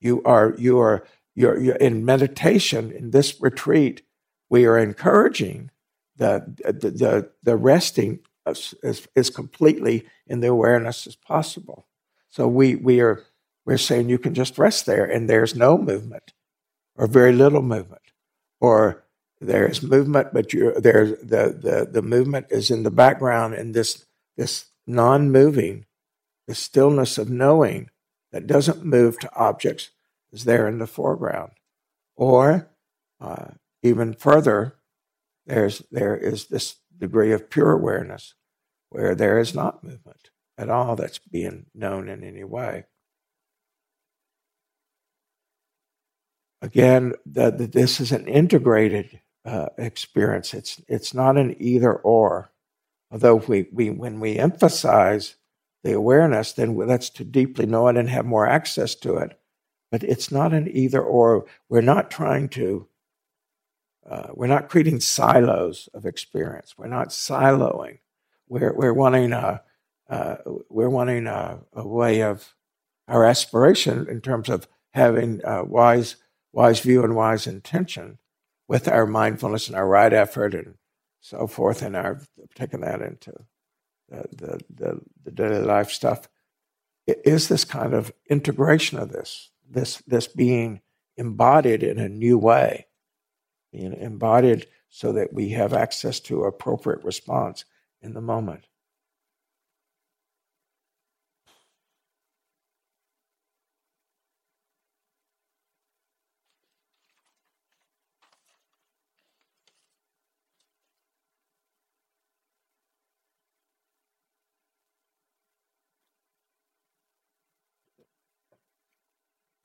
[0.00, 4.02] You are you are you're, you're in meditation in this retreat,
[4.50, 5.70] we are encouraging
[6.16, 11.86] the the the, the resting as, as, as completely in the awareness as possible.
[12.28, 13.24] So we we are
[13.64, 16.32] we're saying you can just rest there, and there's no movement,
[16.96, 18.02] or very little movement,
[18.60, 19.04] or
[19.42, 24.06] there's movement, but you there's the, the the movement is in the background, and this
[24.36, 25.86] this non-moving,
[26.46, 27.90] the stillness of knowing
[28.32, 29.90] that doesn't move to objects
[30.32, 31.52] is there in the foreground,
[32.16, 32.70] or
[33.20, 33.48] uh,
[33.82, 34.76] even further,
[35.46, 38.34] there's there is this degree of pure awareness
[38.90, 42.84] where there is not movement at all that's being known in any way.
[46.60, 50.54] Again, the, this is an integrated uh, experience.
[50.54, 52.50] It's it's not an either or.
[53.10, 55.36] Although we, we when we emphasize
[55.82, 59.38] the awareness, then that's to deeply know it and have more access to it.
[59.90, 61.46] But it's not an either or.
[61.68, 62.88] We're not trying to.
[64.08, 66.74] Uh, we're not creating silos of experience.
[66.76, 67.98] We're not siloing.
[68.48, 69.62] We're we're wanting a
[70.08, 70.36] uh,
[70.68, 72.54] we're wanting a, a, way of
[73.08, 76.16] our aspiration in terms of having wise
[76.52, 78.18] wise view and wise intention
[78.68, 80.74] with our mindfulness and our right effort and
[81.20, 82.20] so forth, and our
[82.54, 83.32] taking that into
[84.08, 86.28] the, the, the, the daily life stuff.
[87.06, 90.80] Is this kind of integration of this, this, this being
[91.16, 92.86] embodied in a new way,
[93.72, 97.64] being embodied so that we have access to appropriate response
[98.00, 98.66] in the moment.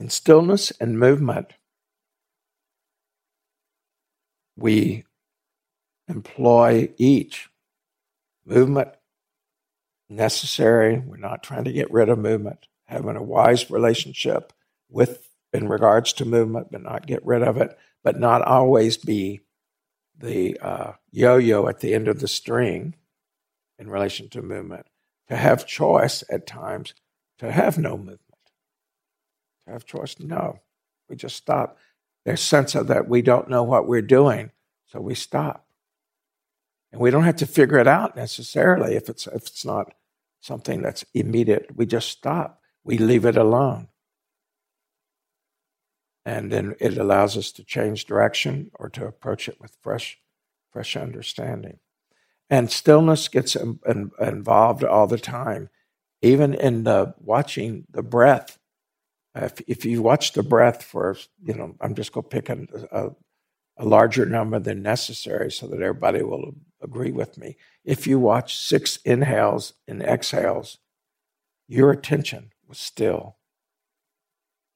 [0.09, 1.53] Stillness and movement,
[4.55, 5.03] we
[6.07, 7.49] employ each
[8.45, 8.89] movement
[10.09, 10.99] necessary.
[10.99, 14.53] We're not trying to get rid of movement, having a wise relationship
[14.89, 19.41] with in regards to movement, but not get rid of it, but not always be
[20.17, 22.95] the uh, yo-yo at the end of the string
[23.77, 24.87] in relation to movement.
[25.27, 26.93] To have choice at times,
[27.39, 28.21] to have no movement
[29.73, 30.19] have choice?
[30.19, 30.59] No.
[31.09, 31.77] We just stop.
[32.25, 34.51] There's sense of that we don't know what we're doing,
[34.87, 35.65] so we stop.
[36.91, 39.93] And we don't have to figure it out necessarily if it's if it's not
[40.41, 41.67] something that's immediate.
[41.75, 42.61] We just stop.
[42.83, 43.89] We leave it alone.
[46.25, 50.19] And then it allows us to change direction or to approach it with fresh,
[50.73, 51.79] fresh understanding.
[52.49, 55.69] And stillness gets involved all the time,
[56.21, 58.57] even in the watching the breath
[59.37, 62.49] Uh, if, if you watch the breath for, you know, I'm just going to pick
[62.49, 63.09] a, a,
[63.77, 67.57] a larger number than necessary so that everybody will agree with me.
[67.83, 70.79] If you watch six inhales and exhales,
[71.67, 73.35] your attention was still.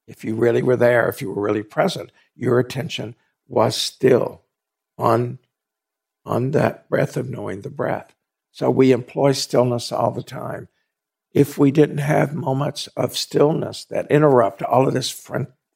[0.07, 3.15] If you really were there, if you were really present, your attention
[3.47, 4.43] was still
[4.97, 5.39] on,
[6.25, 8.13] on that breath of knowing the breath.
[8.51, 10.67] So we employ stillness all the time
[11.33, 15.11] if we didn't have moments of stillness that interrupt all of this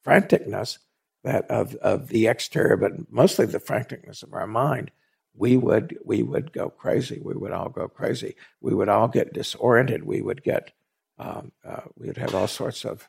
[0.04, 0.78] franticness
[1.24, 4.90] that of, of the exterior, but mostly the franticness of our mind,
[5.34, 7.20] we would we would go crazy.
[7.22, 8.36] We would all go crazy.
[8.60, 10.04] We would all get disoriented.
[10.04, 10.72] We would get
[11.18, 13.08] um, uh, we would have all sorts of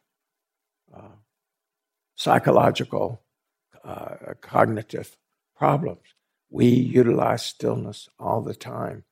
[0.95, 1.15] uh,
[2.15, 3.21] psychological,
[3.83, 5.15] uh, cognitive
[5.55, 6.01] problems.
[6.49, 9.03] We utilize stillness all the time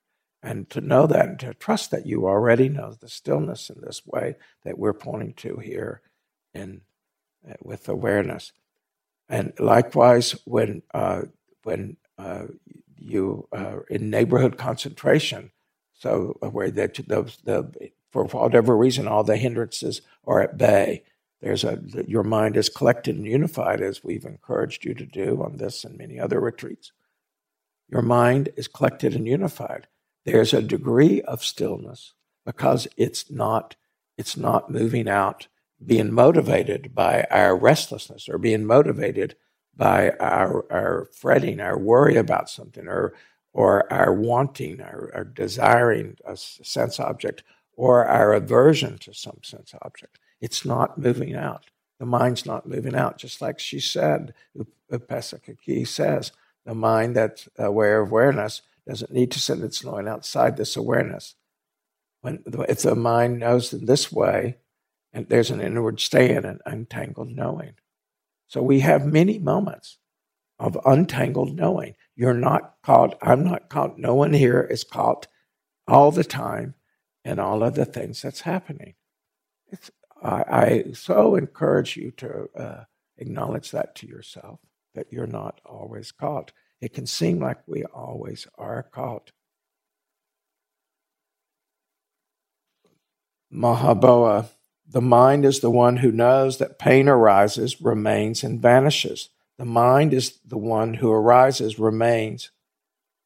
[0.46, 4.06] and to know that and to trust that you already know the stillness in this
[4.06, 6.02] way that we're pointing to here
[6.54, 6.82] in
[7.50, 8.54] uh, with awareness.
[9.28, 11.24] And likewise when uh,
[11.64, 12.46] when uh,
[12.96, 15.52] you are in neighborhood concentration
[15.94, 21.04] so where the, the, the for whatever reason all the hindrances are at bay.
[21.42, 25.58] There's a your mind is collected and unified as we've encouraged you to do on
[25.58, 26.92] this and many other retreats.
[27.90, 29.88] Your mind is collected and unified
[30.26, 32.14] there's a degree of stillness
[32.46, 33.76] because it's not
[34.18, 35.48] it's not moving out
[35.84, 39.36] being motivated by our restlessness or being motivated
[39.76, 43.14] by our, our fretting, our worry about something, or
[43.54, 47.42] or our wanting, our, our desiring a sense object,
[47.74, 50.20] or our aversion to some sense object.
[50.42, 51.66] It's not moving out.
[52.00, 54.34] The mind's not moving out, just like she said,
[54.92, 56.34] Upasika says,
[56.66, 61.36] the mind that's aware of awareness doesn't need to send its knowing outside this awareness.
[62.22, 64.58] When if the mind knows in this way,
[65.14, 67.76] and there's an inward stay in an untangled knowing.
[68.48, 69.98] So we have many moments
[70.60, 71.96] of untangled knowing.
[72.16, 75.28] You're not caught, I'm not caught, no one here is caught
[75.88, 76.76] all the time
[77.24, 78.96] in all of the things that's happening.
[80.22, 82.84] I, I so encourage you to uh,
[83.18, 84.60] acknowledge that to yourself,
[84.94, 86.52] that you're not always caught.
[86.86, 89.32] It can seem like we always are caught.
[93.50, 94.50] Maha Boowa,
[94.88, 99.30] the mind is the one who knows that pain arises, remains, and vanishes.
[99.58, 102.52] The mind is the one who arises, remains,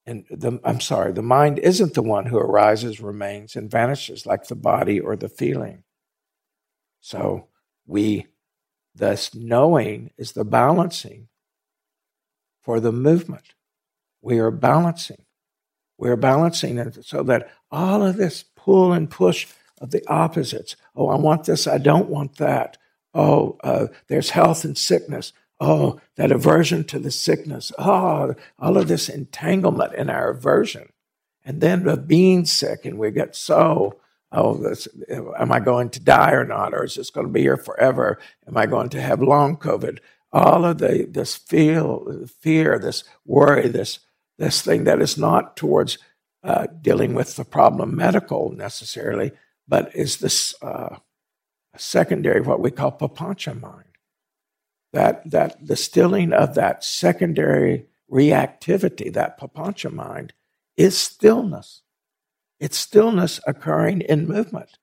[0.06, 4.48] and the, I'm sorry, the mind isn't the one who arises, remains, and vanishes like
[4.48, 5.84] the body or the feeling.
[7.02, 7.50] So
[7.86, 8.28] we,
[8.96, 11.28] thus knowing is the balancing
[12.62, 13.54] for the movement.
[14.22, 15.26] We are balancing.
[15.98, 19.48] We are balancing it so that all of this pull and push
[19.82, 20.76] of the opposites.
[20.96, 22.78] Oh, I want this, I don't want that.
[23.14, 25.34] Oh, uh, there's health and sickness.
[25.60, 27.72] Oh, that aversion to the sickness.
[27.78, 30.90] Oh, all of this entanglement in our aversion.
[31.44, 34.00] And then the being sick, and we get so,
[34.32, 36.74] oh, this, am I going to die or not?
[36.74, 38.20] Or is this going to be here forever?
[38.48, 40.00] Am I going to have long COVID?
[40.32, 44.00] All of the this feel, fear, this worry, this
[44.38, 45.98] this thing that is not towards
[46.44, 49.32] uh, dealing with the problem medical necessarily,
[49.68, 50.98] but is this uh,
[51.76, 53.86] secondary, what we call papancha mind
[54.94, 60.34] that, that the stilling of that secondary reactivity, that papancha mind,
[60.78, 61.82] is stillness.
[62.60, 64.78] It's stillness occurring in movement.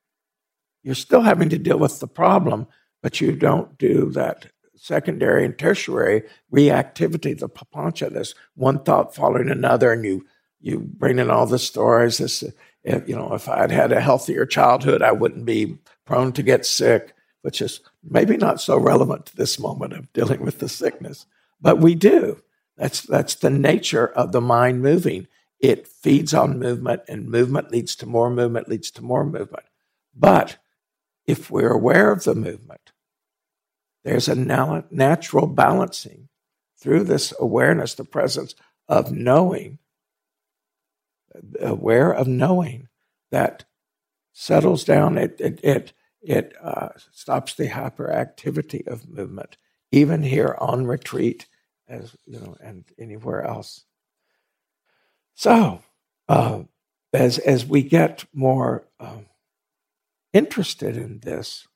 [0.83, 2.67] You're still having to deal with the problem,
[3.03, 4.47] but you don't do that
[4.77, 6.23] secondary and tertiary
[6.53, 10.25] reactivity, the papancha, this one thought following another, and you
[10.59, 12.17] you bring in all the stories.
[12.17, 12.43] This,
[12.83, 17.13] you know, if I'd had a healthier childhood, I wouldn't be prone to get sick
[17.47, 21.25] which is maybe not so relevant to this moment of dealing with the sickness,
[21.61, 22.41] but we do.
[22.75, 25.27] That's, that's the nature of the mind moving.
[25.61, 29.63] It feeds on movement, and movement leads to more movement, leads to more movement.
[30.13, 30.57] But
[31.25, 32.91] if we're aware of the movement,
[34.07, 34.35] there's a
[34.89, 36.29] natural balancing
[36.79, 38.55] through this awareness, the presence
[38.87, 39.79] of knowing,
[41.59, 42.87] aware of knowing
[43.31, 43.65] that
[44.31, 45.17] settles down.
[45.17, 49.57] It, it, it it uh, stops the hyperactivity of movement,
[49.91, 51.45] even here on retreat,
[51.89, 53.83] as you know, and anywhere else.
[55.35, 55.81] So,
[56.29, 56.63] uh,
[57.11, 59.25] as as we get more um,
[60.31, 61.67] interested in this,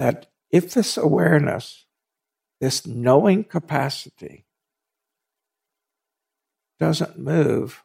[0.00, 0.26] that
[0.56, 1.84] if this awareness,
[2.60, 4.46] this knowing capacity,
[6.78, 7.82] doesn't move,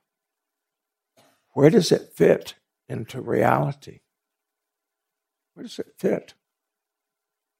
[1.53, 2.55] where does it fit
[2.87, 3.99] into reality?
[5.53, 6.33] Where does it fit?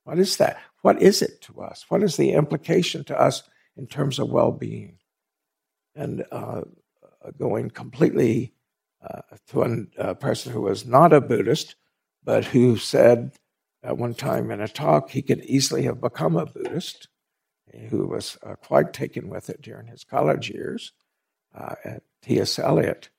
[0.03, 0.57] What is that?
[0.81, 1.85] What is it to us?
[1.89, 3.43] What is the implication to us
[3.75, 4.97] in terms of well being?
[5.93, 6.61] And uh,
[7.37, 8.53] going completely
[9.05, 11.75] uh, to a person who was not a Buddhist,
[12.23, 13.33] but who said
[13.83, 17.07] at one time in a talk he could easily have become a Buddhist,
[17.89, 20.93] who was uh, quite taken with it during his college years,
[21.55, 22.59] uh, at T.S.
[22.59, 23.09] Eliot.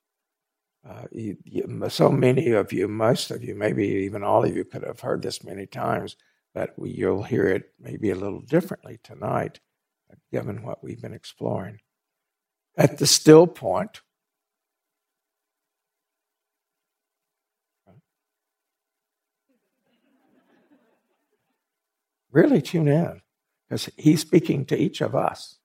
[0.88, 4.64] Uh, you, you, so many of you, most of you, maybe even all of you,
[4.64, 6.16] could have heard this many times,
[6.54, 9.60] but we, you'll hear it maybe a little differently tonight,
[10.32, 11.78] given what we've been exploring.
[12.76, 14.00] At the still point,
[22.32, 23.20] really tune in
[23.68, 25.58] because he's speaking to each of us.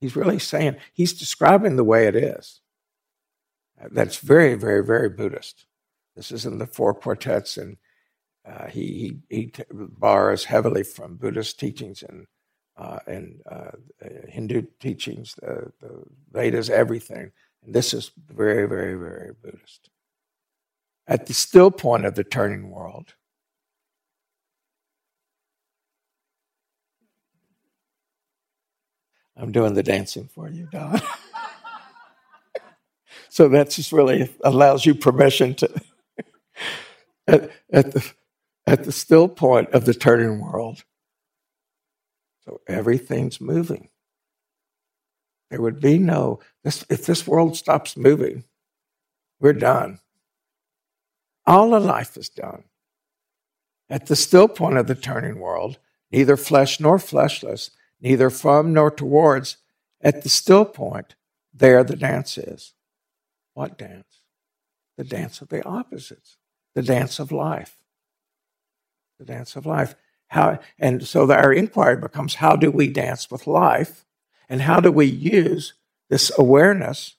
[0.00, 2.60] He's really saying, he's describing the way it is.
[3.90, 5.66] That's very, very, very Buddhist.
[6.14, 7.76] This is in the four quartets, and
[8.46, 12.26] uh, he, he, he borrows heavily from Buddhist teachings and
[12.78, 13.70] uh, and uh,
[14.28, 17.32] Hindu teachings, the, the Vedas, everything.
[17.64, 19.88] And this is very, very, very Buddhist.
[21.06, 23.14] At the still point of the turning world,
[29.36, 31.00] I'm doing the dancing for you, Don.
[33.36, 35.70] So that just really allows you permission to,
[37.26, 38.12] at, at, the,
[38.66, 40.84] at the still point of the turning world.
[42.46, 43.90] So everything's moving.
[45.50, 48.44] There would be no, this, if this world stops moving,
[49.38, 50.00] we're done.
[51.44, 52.64] All of life is done.
[53.90, 55.76] At the still point of the turning world,
[56.10, 57.70] neither flesh nor fleshless,
[58.06, 59.56] neither from nor towards,
[60.00, 61.16] at the still point,
[61.52, 62.72] there the dance is.
[63.54, 64.20] What dance?
[64.96, 66.36] The dance of the opposites,
[66.76, 67.78] the dance of life.
[69.18, 69.96] The dance of life.
[70.28, 74.04] How, and so our inquiry becomes how do we dance with life?
[74.48, 75.74] And how do we use
[76.08, 77.16] this awareness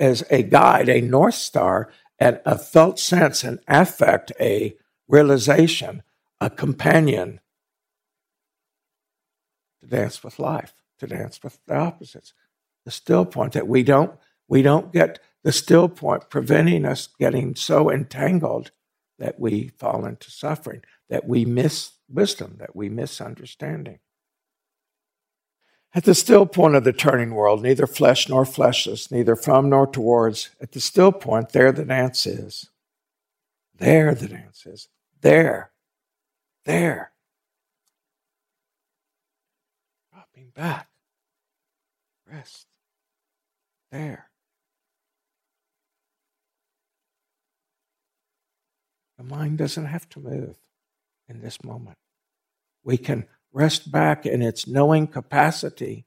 [0.00, 4.74] as a guide, a North Star, and a felt sense, an affect, a
[5.06, 6.02] realization,
[6.40, 7.40] a companion
[9.84, 12.32] to dance with life, to dance with the opposites.
[12.84, 17.54] The still point that we don't we don't get the still point preventing us getting
[17.54, 18.72] so entangled
[19.18, 24.00] that we fall into suffering, that we miss wisdom, that we miss understanding.
[25.94, 29.86] At the still point of the turning world, neither flesh nor fleshless, neither from nor
[29.86, 32.68] towards, at the still point, there the dance is.
[33.76, 34.88] There the dance is.
[35.20, 35.70] There.
[36.64, 37.13] There.
[40.34, 40.88] Dropping back.
[42.30, 42.66] Rest.
[43.92, 44.30] There.
[49.18, 50.56] The mind doesn't have to move
[51.28, 51.96] in this moment.
[52.82, 56.06] We can rest back in its knowing capacity.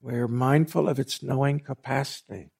[0.00, 2.50] We're mindful of its knowing capacity.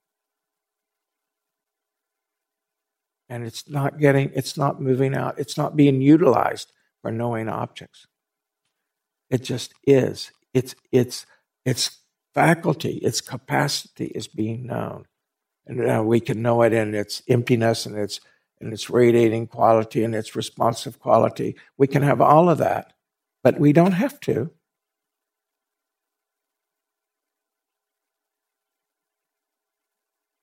[3.29, 8.07] And it's not getting, it's not moving out, it's not being utilized for knowing objects.
[9.33, 10.31] It just is.
[10.53, 11.25] It's its
[11.65, 12.03] its
[12.35, 15.07] faculty, its capacity is being known.
[15.67, 18.21] And uh, we can know it in its emptiness and its
[18.61, 21.57] and its radiating quality and its responsive quality.
[21.79, 22.93] We can have all of that,
[23.43, 24.51] but we don't have to.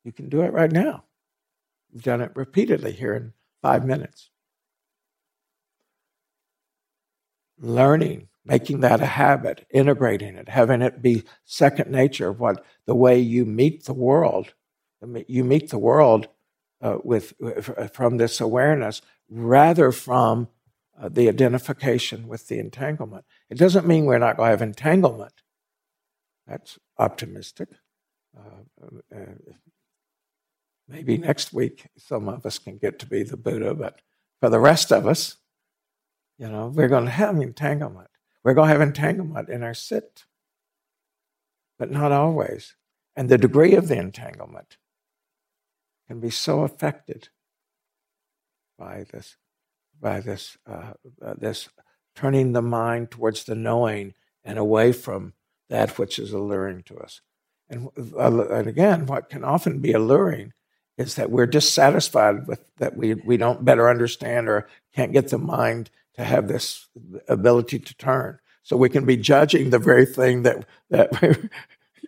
[0.04, 1.04] You can do it right now.
[1.94, 4.32] We've done it repeatedly here in five minutes.
[7.60, 12.96] Learning, making that a habit, integrating it, having it be second nature, of what the
[12.96, 14.54] way you meet the world.
[15.28, 16.28] You meet the world
[16.82, 17.34] uh, with
[17.94, 20.50] from this awareness rather from
[21.00, 23.26] uh, the identification with the entanglement.
[23.50, 25.34] It doesn't mean we're not going to have entanglement.
[26.48, 27.70] That's optimistic.
[28.38, 28.86] Uh,
[29.16, 29.20] uh,
[30.88, 34.02] maybe next week some of us can get to be the Buddha, but
[34.40, 35.38] for the rest of us,
[36.38, 38.09] you know, we're going to have entanglement.
[38.44, 40.26] We're going to have entanglement in our sit,
[41.78, 42.76] but not always.
[43.16, 44.78] And the degree of the entanglement
[46.08, 47.30] can be so affected
[48.78, 49.36] by this,
[50.00, 51.70] by this, uh, uh, this
[52.16, 54.14] turning the mind towards the knowing
[54.44, 55.34] and away from
[55.70, 57.22] that which is alluring to us.
[57.70, 60.54] And, uh, and again, what can often be alluring
[61.00, 65.38] is that we're dissatisfied with that we, we don't better understand or can't get the
[65.38, 66.88] mind to have this
[67.30, 68.38] ability to turn.
[68.64, 71.50] So we can be judging the very thing that that you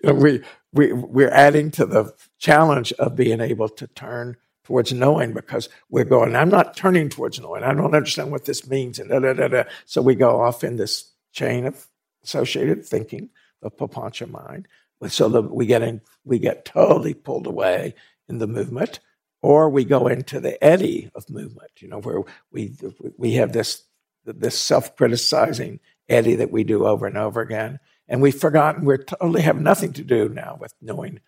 [0.03, 4.35] know, we we we're adding to the challenge of being able to turn
[4.65, 6.35] towards knowing because we're going.
[6.35, 7.63] I'm not turning towards knowing.
[7.63, 9.63] I don't understand what this means, and da da da da.
[9.85, 11.87] So we go off in this chain of
[12.23, 13.29] associated thinking,
[13.61, 14.67] the papancha mind.
[15.07, 17.95] So that we get in, we get totally pulled away
[18.31, 18.99] in the movement,
[19.41, 21.71] or we go into the eddy of movement.
[21.79, 22.21] You know, where
[22.51, 22.75] we
[23.17, 23.83] we have this
[24.25, 25.79] this self criticizing
[26.09, 27.79] eddy that we do over and over again
[28.11, 31.21] and we've forgotten we totally have nothing to do now with knowing,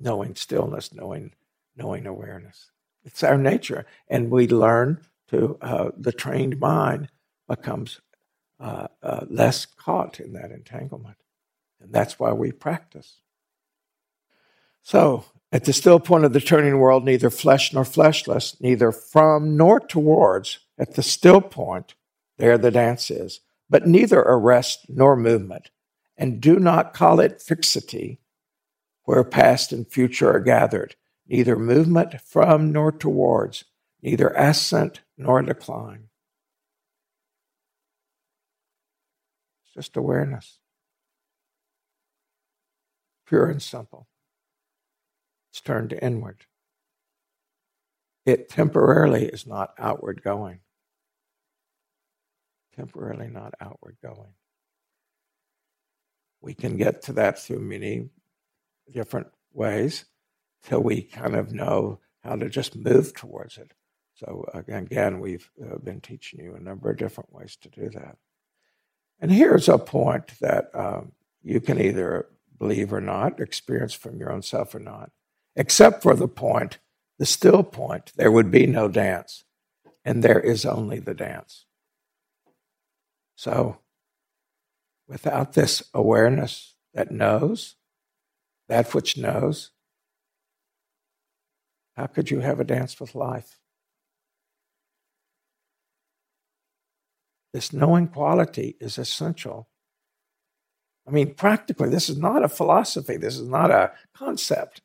[0.00, 1.32] knowing stillness, knowing,
[1.76, 2.72] knowing awareness.
[3.04, 7.10] It's our nature, and we learn to uh, the trained mind
[7.48, 8.00] becomes
[8.58, 11.18] uh, uh, less caught in that entanglement,
[11.80, 13.20] and that's why we practice.
[14.82, 15.24] So,
[15.56, 19.80] at the still point of the turning world, neither flesh nor fleshless, neither from nor
[19.80, 21.94] towards, at the still point,
[22.36, 23.40] there the dance is,
[23.70, 25.70] but neither arrest nor movement,
[26.14, 28.20] and do not call it fixity,
[29.04, 30.94] where past and future are gathered,
[31.26, 33.64] neither movement from nor towards,
[34.02, 36.08] neither ascent nor decline.
[39.64, 40.58] It's just awareness.
[43.24, 44.06] Pure and simple.
[45.56, 46.44] It's turned inward.
[48.24, 50.60] It temporarily is not outward going.
[52.74, 54.34] Temporarily not outward going
[56.46, 58.08] we can get to that through many
[58.92, 60.04] different ways
[60.62, 63.72] till we kind of know how to just move towards it.
[64.14, 68.16] So again, we've uh, been teaching you a number of different ways to do that.
[69.20, 72.28] And here's a point that um, you can either
[72.58, 75.10] believe or not, experience from your own self or not,
[75.56, 76.78] except for the point,
[77.18, 79.44] the still point, there would be no dance,
[80.04, 81.64] and there is only the dance.
[83.34, 83.78] So
[85.08, 87.76] without this awareness that knows,
[88.68, 89.70] that which knows,
[91.96, 93.58] how could you have a dance with life?
[97.56, 99.66] this knowing quality is essential.
[101.08, 103.16] I mean, practically, this is not a philosophy.
[103.16, 104.82] This is not a concept.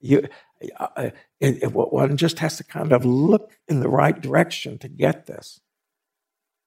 [0.00, 0.28] You,
[0.78, 4.88] uh, it, it, one just has to kind of look in the right direction to
[4.88, 5.60] get this.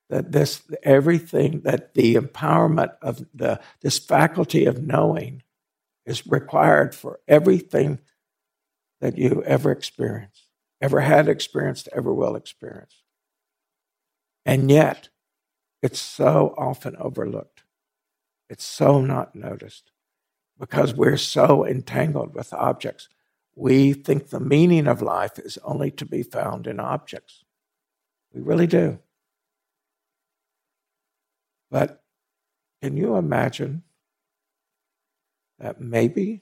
[0.09, 5.41] That this everything that the empowerment of the this faculty of knowing
[6.05, 7.99] is required for everything
[9.01, 10.47] that you ever experienced,
[10.81, 13.01] ever had experienced, ever will experience.
[14.45, 15.09] And yet,
[15.81, 17.63] it's so often overlooked.
[18.49, 19.91] It's so not noticed
[20.59, 23.09] because we're so entangled with objects.
[23.55, 27.43] We think the meaning of life is only to be found in objects.
[28.33, 28.99] We really do.
[31.69, 32.03] But
[32.81, 33.83] can you imagine
[35.59, 36.41] that maybe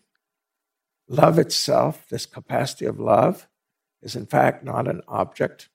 [1.08, 3.48] love itself, this capacity of love,
[4.02, 5.70] is in fact not an object?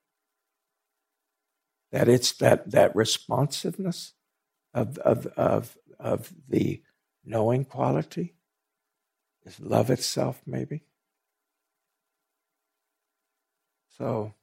[1.93, 4.15] That it's that, that responsiveness
[4.75, 6.83] of, of, of, of the
[7.25, 8.35] knowing quality
[9.45, 10.86] is love itself, maybe?
[13.97, 14.35] So,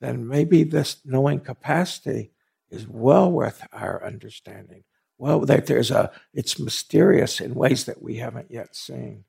[0.00, 2.32] then maybe this knowing capacity
[2.70, 4.84] is well worth our understanding.
[5.18, 9.24] Well, that there's a, it's mysterious in ways that we haven't yet seen.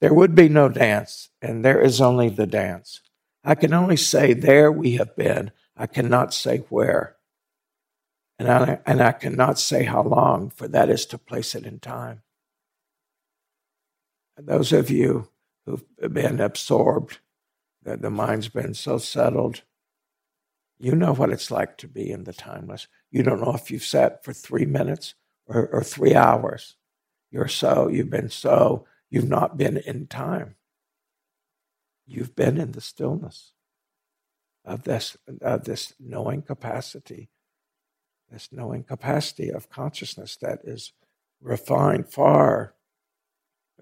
[0.00, 3.00] There would be no dance, and there is only the dance.
[3.42, 5.50] I can only say there we have been.
[5.76, 7.16] I cannot say where.
[8.38, 11.80] And I, and I cannot say how long, for that is to place it in
[11.80, 12.22] time.
[14.38, 15.28] Those of you
[15.66, 17.18] who've been absorbed,
[17.82, 19.62] that the mind's been so settled,
[20.78, 22.86] you know what it's like to be in the timeless.
[23.10, 25.14] You don't know if you've sat for three minutes
[25.46, 26.76] or, or three hours.
[27.30, 30.54] You're so, you've been so, you've not been in time.
[32.06, 33.52] You've been in the stillness
[34.64, 37.28] of this, of this knowing capacity,
[38.30, 40.92] this knowing capacity of consciousness that is
[41.40, 42.74] refined far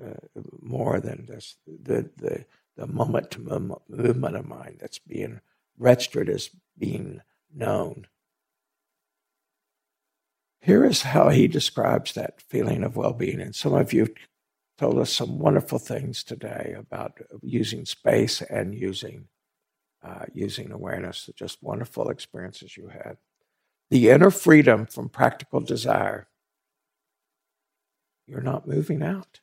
[0.02, 2.44] uh, more than this, the, the,
[2.76, 3.40] the moment to
[3.88, 5.40] movement of mind that's being
[5.78, 7.20] registered as being
[7.54, 8.06] known.
[10.60, 13.40] Here is how he describes that feeling of well being.
[13.40, 14.08] And some of you
[14.76, 19.28] told us some wonderful things today about using space and using,
[20.02, 23.16] uh, using awareness, just wonderful experiences you had.
[23.90, 26.28] The inner freedom from practical desire.
[28.26, 29.40] You're not moving out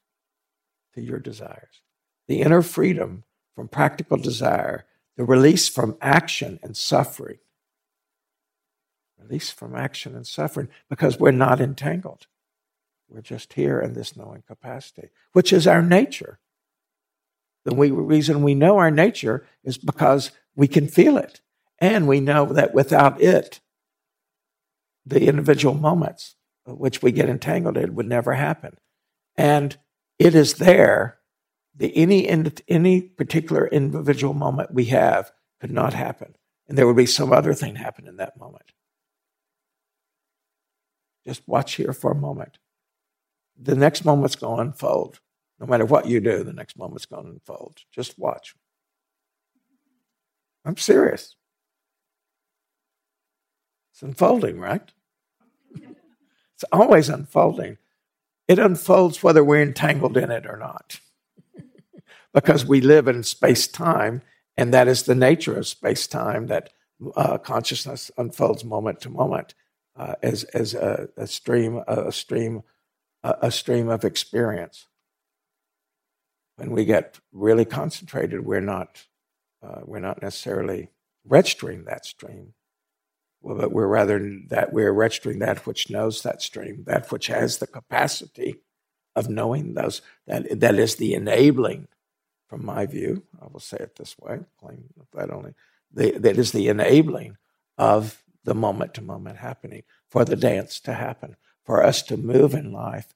[0.95, 1.81] to your desires.
[2.27, 3.23] The inner freedom
[3.55, 4.85] from practical desire,
[5.17, 7.39] the release from action and suffering.
[9.19, 12.27] Release from action and suffering because we're not entangled.
[13.09, 16.39] We're just here in this knowing capacity, which is our nature.
[17.65, 21.41] The reason we know our nature is because we can feel it.
[21.79, 23.59] And we know that without it,
[25.05, 26.35] the individual moments
[26.65, 28.77] which we get entangled in would never happen.
[29.35, 29.77] And
[30.19, 31.19] it is there.
[31.75, 32.29] The, any,
[32.67, 36.35] any particular individual moment we have could not happen.
[36.67, 38.71] And there would be some other thing happen in that moment.
[41.25, 42.57] Just watch here for a moment.
[43.59, 45.19] The next moment's going to unfold.
[45.59, 47.79] No matter what you do, the next moment's going to unfold.
[47.91, 48.55] Just watch.
[50.65, 51.35] I'm serious.
[53.91, 54.91] It's unfolding, right?
[55.75, 57.77] it's always unfolding.
[58.47, 60.99] It unfolds whether we're entangled in it or not.
[62.33, 64.21] because we live in space time,
[64.57, 66.71] and that is the nature of space time that
[67.15, 69.53] uh, consciousness unfolds moment to moment
[69.95, 72.63] uh, as, as a, a, stream, a stream,
[73.23, 74.87] a stream of experience.
[76.57, 79.05] When we get really concentrated, we're not,
[79.63, 80.89] uh, we're not necessarily
[81.25, 82.53] registering that stream
[83.43, 87.57] well, but we're rather that we're registering that which knows that stream, that which has
[87.57, 88.61] the capacity
[89.15, 90.01] of knowing those.
[90.25, 91.89] That that is the enabling,
[92.47, 93.23] from my view.
[93.41, 95.53] I will say it this way: claim that only
[95.93, 97.37] the, that is the enabling
[97.77, 101.35] of the moment to moment happening for the dance to happen,
[101.65, 103.13] for us to move in life.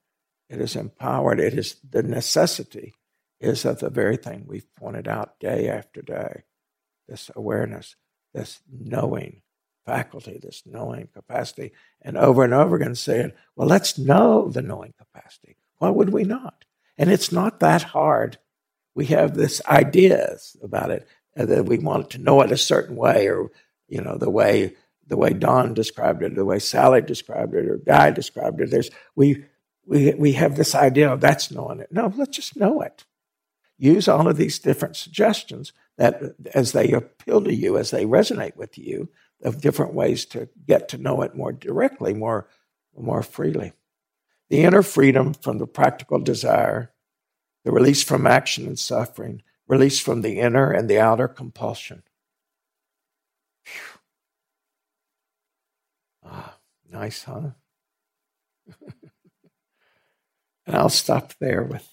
[0.49, 1.39] It is empowered.
[1.39, 2.93] It is the necessity
[3.39, 6.43] is of the very thing we've pointed out day after day.
[7.07, 7.95] This awareness,
[8.33, 9.41] this knowing
[9.87, 11.71] faculty, this knowing capacity,
[12.01, 15.55] and over and over again saying, well, let's know the knowing capacity.
[15.77, 16.65] Why would we not?
[16.97, 18.37] And it's not that hard.
[18.93, 21.07] We have this ideas about it
[21.37, 23.49] uh, that we want to know it a certain way, or
[23.87, 24.75] you know, the way
[25.07, 28.71] the way Don described it, the way Sally described it, or Guy described it.
[28.71, 29.45] There's we
[29.85, 31.91] we we have this idea of that's knowing it.
[31.91, 33.05] No, let's just know it.
[33.77, 36.19] Use all of these different suggestions, that
[36.55, 39.09] as they appeal to you, as they resonate with you,
[39.43, 42.47] of different ways to get to know it more directly, more,
[42.97, 43.73] more freely.
[44.49, 46.91] The inner freedom from the practical desire,
[47.63, 52.03] the release from action and suffering, release from the inner and the outer compulsion.
[56.25, 56.57] Ah,
[56.89, 57.51] nice, huh?
[60.65, 61.87] and I'll stop there with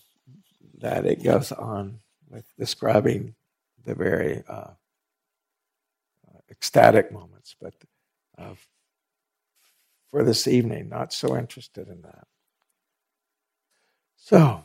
[0.78, 1.04] that.
[1.06, 3.34] It goes on with describing
[3.84, 4.70] the very uh,
[6.50, 7.74] ecstatic moments, but
[8.38, 8.54] uh,
[10.10, 12.26] for this evening, not so interested in that.
[14.16, 14.64] So,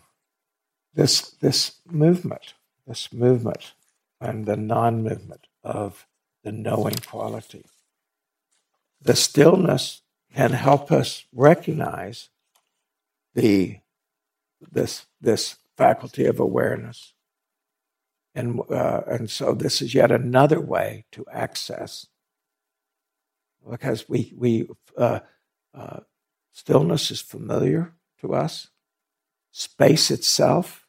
[0.93, 2.53] this this movement,
[2.87, 3.73] this movement,
[4.21, 6.07] and the non-movement of
[6.43, 7.65] the knowing quality,
[9.01, 10.01] the stillness
[10.33, 12.29] can help us recognize
[13.33, 13.79] the
[14.71, 17.13] this this faculty of awareness
[18.35, 22.07] and, uh, and so this is yet another way to access,
[23.69, 24.67] because we, we
[24.97, 25.19] uh,
[25.73, 25.99] uh,
[26.51, 28.69] stillness is familiar to us.
[29.51, 30.87] Space itself,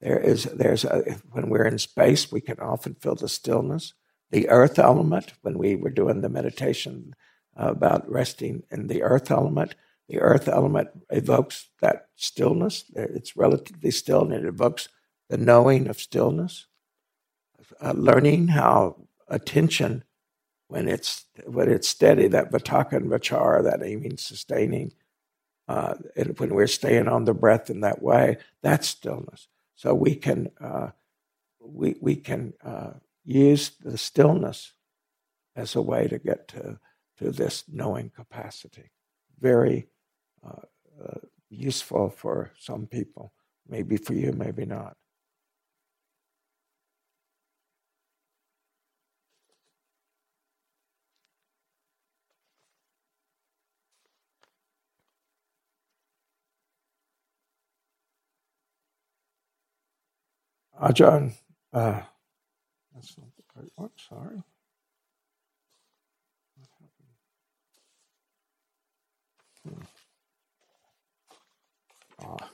[0.00, 3.94] there is, there's a, when we're in space, we can often feel the stillness.
[4.30, 7.14] The earth element, when we were doing the meditation
[7.56, 9.74] about resting in the earth element,
[10.08, 12.84] the earth element evokes that stillness.
[12.94, 14.88] It's relatively still and it evokes
[15.28, 16.66] the knowing of stillness,
[17.80, 18.96] uh, learning how
[19.28, 20.04] attention,
[20.68, 24.92] when it's when it's steady, that vitakka and vichara, that aiming, sustaining,
[25.68, 29.48] uh, and when we're staying on the breath in that way, that's stillness.
[29.74, 30.90] So we can uh,
[31.60, 32.92] we we can uh,
[33.24, 34.72] use the stillness
[35.56, 36.78] as a way to get to
[37.18, 38.90] to this knowing capacity.
[39.40, 39.88] Very
[40.46, 40.62] uh,
[41.04, 41.18] uh,
[41.50, 43.32] useful for some people.
[43.68, 44.96] Maybe for you, maybe not.
[60.80, 61.32] Ajahn,
[61.72, 62.02] uh,
[62.94, 64.42] that's not the right one, sorry.
[69.66, 69.82] Hmm.
[72.22, 72.50] Ah.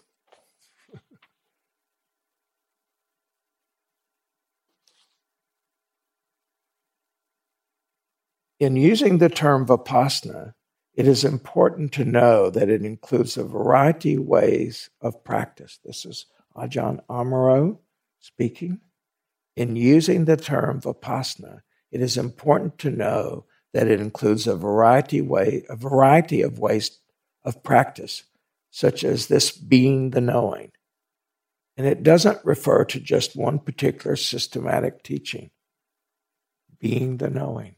[8.58, 10.54] In using the term vipassana,
[10.94, 15.78] it is important to know that it includes a variety of ways of practice.
[15.84, 17.80] This is Ajahn Amaro
[18.24, 18.80] speaking,
[19.54, 21.60] in using the term vipassana,
[21.92, 23.44] it is important to know
[23.74, 26.98] that it includes a variety way, a variety of ways
[27.44, 28.24] of practice,
[28.70, 30.72] such as this being the knowing.
[31.76, 35.50] And it doesn't refer to just one particular systematic teaching.
[36.80, 37.76] Being the knowing.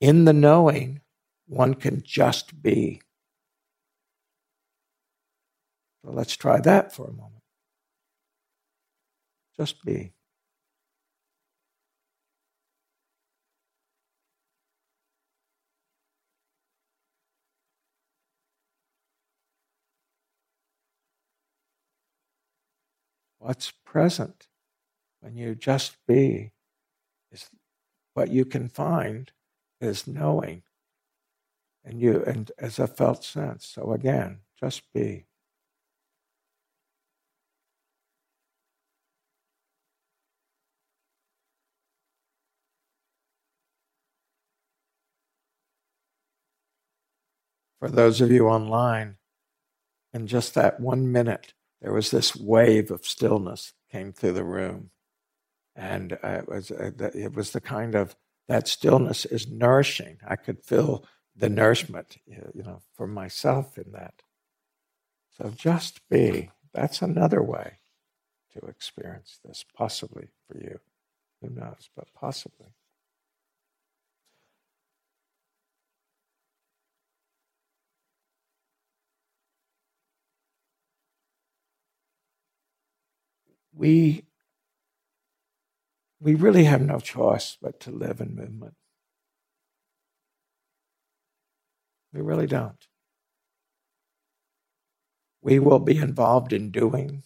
[0.00, 1.00] In the knowing,
[1.46, 3.00] one can just be.
[6.04, 7.41] So let's try that for a moment.
[9.56, 10.12] Just be.
[23.38, 24.46] What's present
[25.20, 26.52] when you just be
[27.30, 27.50] is
[28.14, 29.32] what you can find
[29.80, 30.62] is knowing
[31.84, 33.66] and you and as a felt sense.
[33.66, 35.26] So again, just be.
[47.82, 49.16] For those of you online,
[50.14, 54.90] in just that one minute, there was this wave of stillness came through the room.
[55.74, 58.14] And it, was, uh, it was the kind of,
[58.46, 60.18] that stillness is nourishing.
[60.24, 61.04] I could feel
[61.34, 64.22] the nourishment, you know, for myself in that.
[65.36, 66.50] So just be.
[66.72, 67.78] That's another way
[68.52, 70.78] to experience this, possibly for you.
[71.40, 72.68] Who knows, but possibly.
[83.74, 84.24] We
[86.20, 88.74] we really have no choice but to live in movement.
[92.12, 92.86] We really don't.
[95.40, 97.24] We will be involved in doing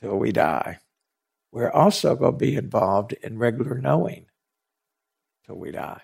[0.00, 0.78] till we die.
[1.50, 4.26] We're also going to be involved in regular knowing
[5.44, 6.02] till we die.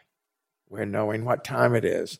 [0.68, 2.18] We're knowing what time it is.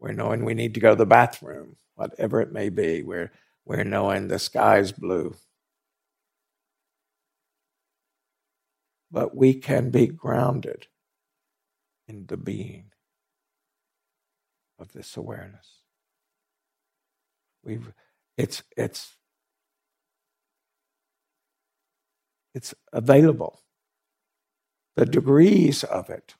[0.00, 3.02] We're knowing we need to go to the bathroom, whatever it may be.
[3.02, 3.30] We're,
[3.64, 5.36] we're knowing the sky's blue
[9.10, 10.86] but we can be grounded
[12.06, 12.86] in the being
[14.78, 15.82] of this awareness.
[17.62, 17.92] We've,
[18.36, 19.16] it's, it's,
[22.54, 23.60] it's available.
[24.96, 26.34] The degrees of it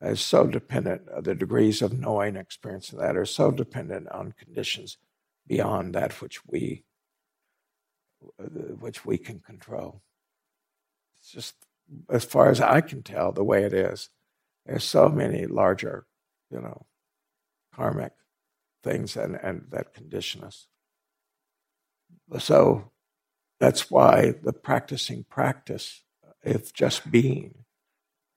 [0.00, 4.98] is so dependent, the degrees of knowing, experience of that are so dependent on conditions
[5.46, 6.84] beyond that which we,
[8.38, 10.02] which we can control.
[11.30, 11.54] Just,
[12.10, 14.10] as far as I can tell, the way it is.
[14.66, 16.06] There's so many larger,
[16.50, 16.86] you know,
[17.74, 18.12] karmic
[18.82, 20.68] things and, and that condition us.
[22.38, 22.90] So
[23.60, 26.02] that's why the practicing practice,
[26.42, 27.64] if just being,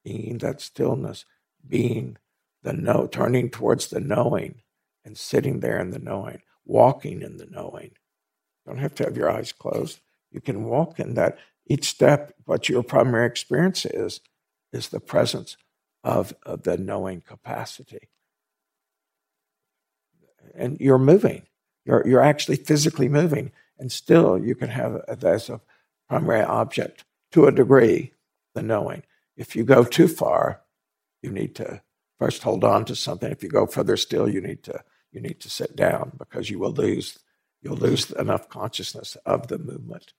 [0.04, 1.26] being that stillness,
[1.68, 2.18] being
[2.64, 4.62] the know, turning towards the knowing
[5.06, 7.92] and sitting there in the knowing, walking in the knowing.
[8.66, 10.00] You don't have to have your eyes closed.
[10.32, 11.38] You can walk in that.
[11.70, 14.22] Each step, what your primary experience is,
[14.72, 15.58] is the presence
[16.04, 18.10] of, of the knowing capacity
[20.58, 21.44] and you're moving.
[21.86, 25.62] You're, you're actually physically moving, and still you can have as a
[26.10, 28.14] primary object to a degree,
[28.56, 29.04] the knowing.
[29.38, 30.62] If you go too far,
[31.22, 31.82] you need to
[32.20, 33.32] first hold on to something.
[33.32, 36.60] If you go further still, you need to you need to sit down because you
[36.60, 37.20] will lose
[37.62, 40.14] you'll lose enough consciousness of the movement.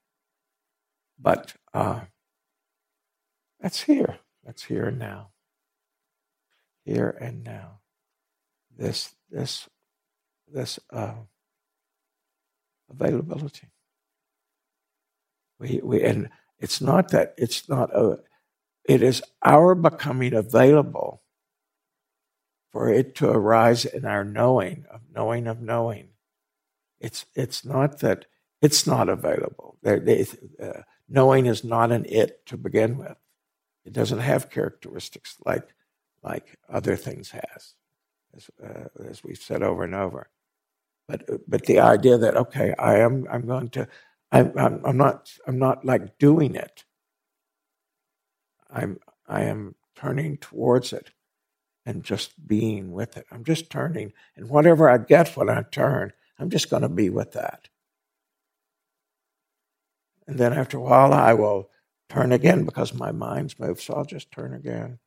[1.19, 2.01] But uh,
[3.59, 4.19] that's here.
[4.45, 5.29] That's here and now.
[6.85, 7.79] Here and now.
[8.75, 9.67] This this
[10.47, 11.13] this uh,
[12.89, 13.67] availability.
[15.59, 18.19] We, we, and it's not that it's not a,
[18.85, 21.21] it is our becoming available
[22.71, 26.09] for it to arise in our knowing of knowing of knowing.
[26.99, 28.25] It's, it's not that
[28.61, 29.77] it's not available.
[29.81, 30.25] They,
[30.61, 33.17] uh, knowing is not an it to begin with.
[33.85, 35.67] It doesn't have characteristics like,
[36.23, 37.75] like other things has,
[38.35, 40.29] as, uh, as we've said over and over.
[41.07, 43.87] But but the idea that okay, I am I'm going to
[44.31, 46.85] I'm I'm, I'm not I'm not like doing it.
[48.69, 51.11] I'm I am turning towards it
[51.85, 53.25] and just being with it.
[53.31, 57.09] I'm just turning, and whatever I get when I turn, I'm just going to be
[57.09, 57.69] with that.
[60.29, 61.71] And then after a while, I will
[62.07, 64.99] turn again because my mind's moved, so I'll just turn again.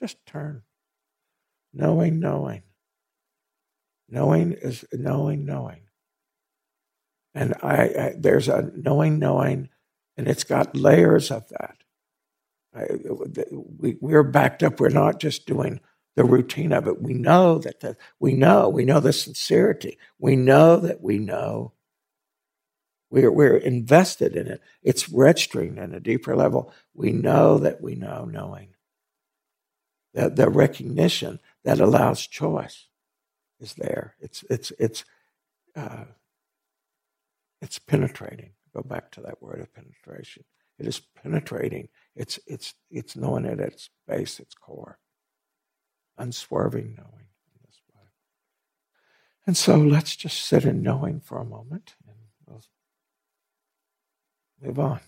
[0.00, 0.62] Just turn.
[1.74, 2.62] Knowing, knowing.
[4.08, 5.82] Knowing is knowing, knowing.
[7.34, 9.68] And I, I there's a knowing, knowing,
[10.16, 11.76] and it's got layers of that.
[12.74, 12.86] I,
[13.52, 14.80] we, we're backed up.
[14.80, 15.80] We're not just doing
[16.14, 17.02] the routine of it.
[17.02, 19.98] We know that the, we know, we know the sincerity.
[20.18, 21.74] We know that we know.
[23.10, 24.60] We're, we're invested in it.
[24.82, 26.72] It's registering in a deeper level.
[26.94, 28.70] We know that we know knowing.
[30.14, 32.86] The, the recognition that allows choice
[33.60, 34.14] is there.
[34.20, 35.04] It's it's it's
[35.74, 36.04] uh,
[37.60, 38.52] it's penetrating.
[38.74, 40.44] Go back to that word of penetration.
[40.78, 41.88] It is penetrating.
[42.14, 44.98] It's it's it's knowing at its base, its core,
[46.18, 48.02] unswerving knowing in this way.
[49.46, 51.94] And so let's just sit in knowing for a moment,
[54.60, 55.00] move on.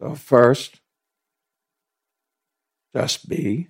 [0.00, 0.80] So, first,
[2.94, 3.68] just be.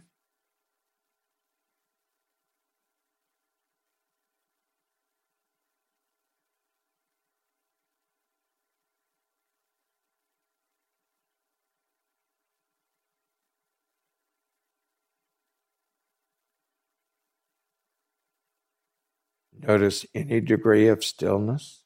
[19.63, 21.85] Notice any degree of stillness.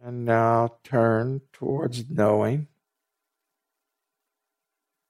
[0.00, 2.66] And now turn towards knowing.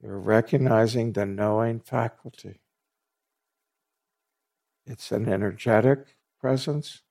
[0.03, 2.61] You're recognizing the knowing faculty.
[4.86, 7.03] It's an energetic presence,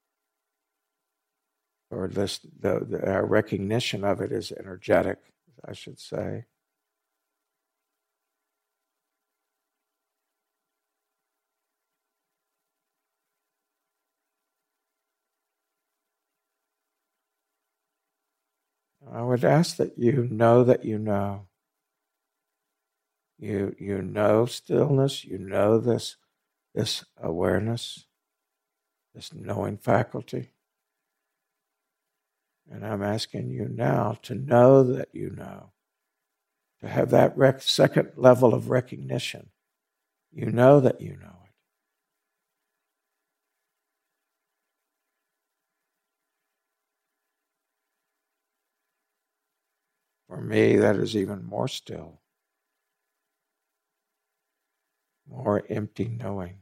[1.91, 5.19] or this, the, the, our recognition of it is energetic,
[5.67, 6.45] I should say.
[19.11, 21.47] I would ask that you know that you know.
[23.39, 26.17] You, you know stillness, you know this,
[26.73, 28.05] this awareness,
[29.13, 30.53] this knowing faculty.
[32.69, 35.71] And I'm asking you now to know that you know,
[36.81, 39.49] to have that rec- second level of recognition.
[40.31, 41.51] You know that you know it.
[50.27, 52.19] For me, that is even more still,
[55.30, 56.59] more empty knowing.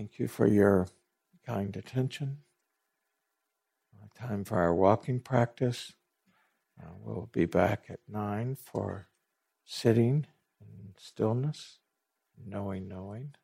[0.00, 0.88] Thank you for your
[1.44, 2.38] kind attention.
[4.14, 5.92] Time for our walking practice.
[6.80, 9.08] Uh, we'll be back at nine for
[9.66, 10.26] sitting
[10.58, 11.80] in stillness,
[12.42, 13.34] knowing, knowing.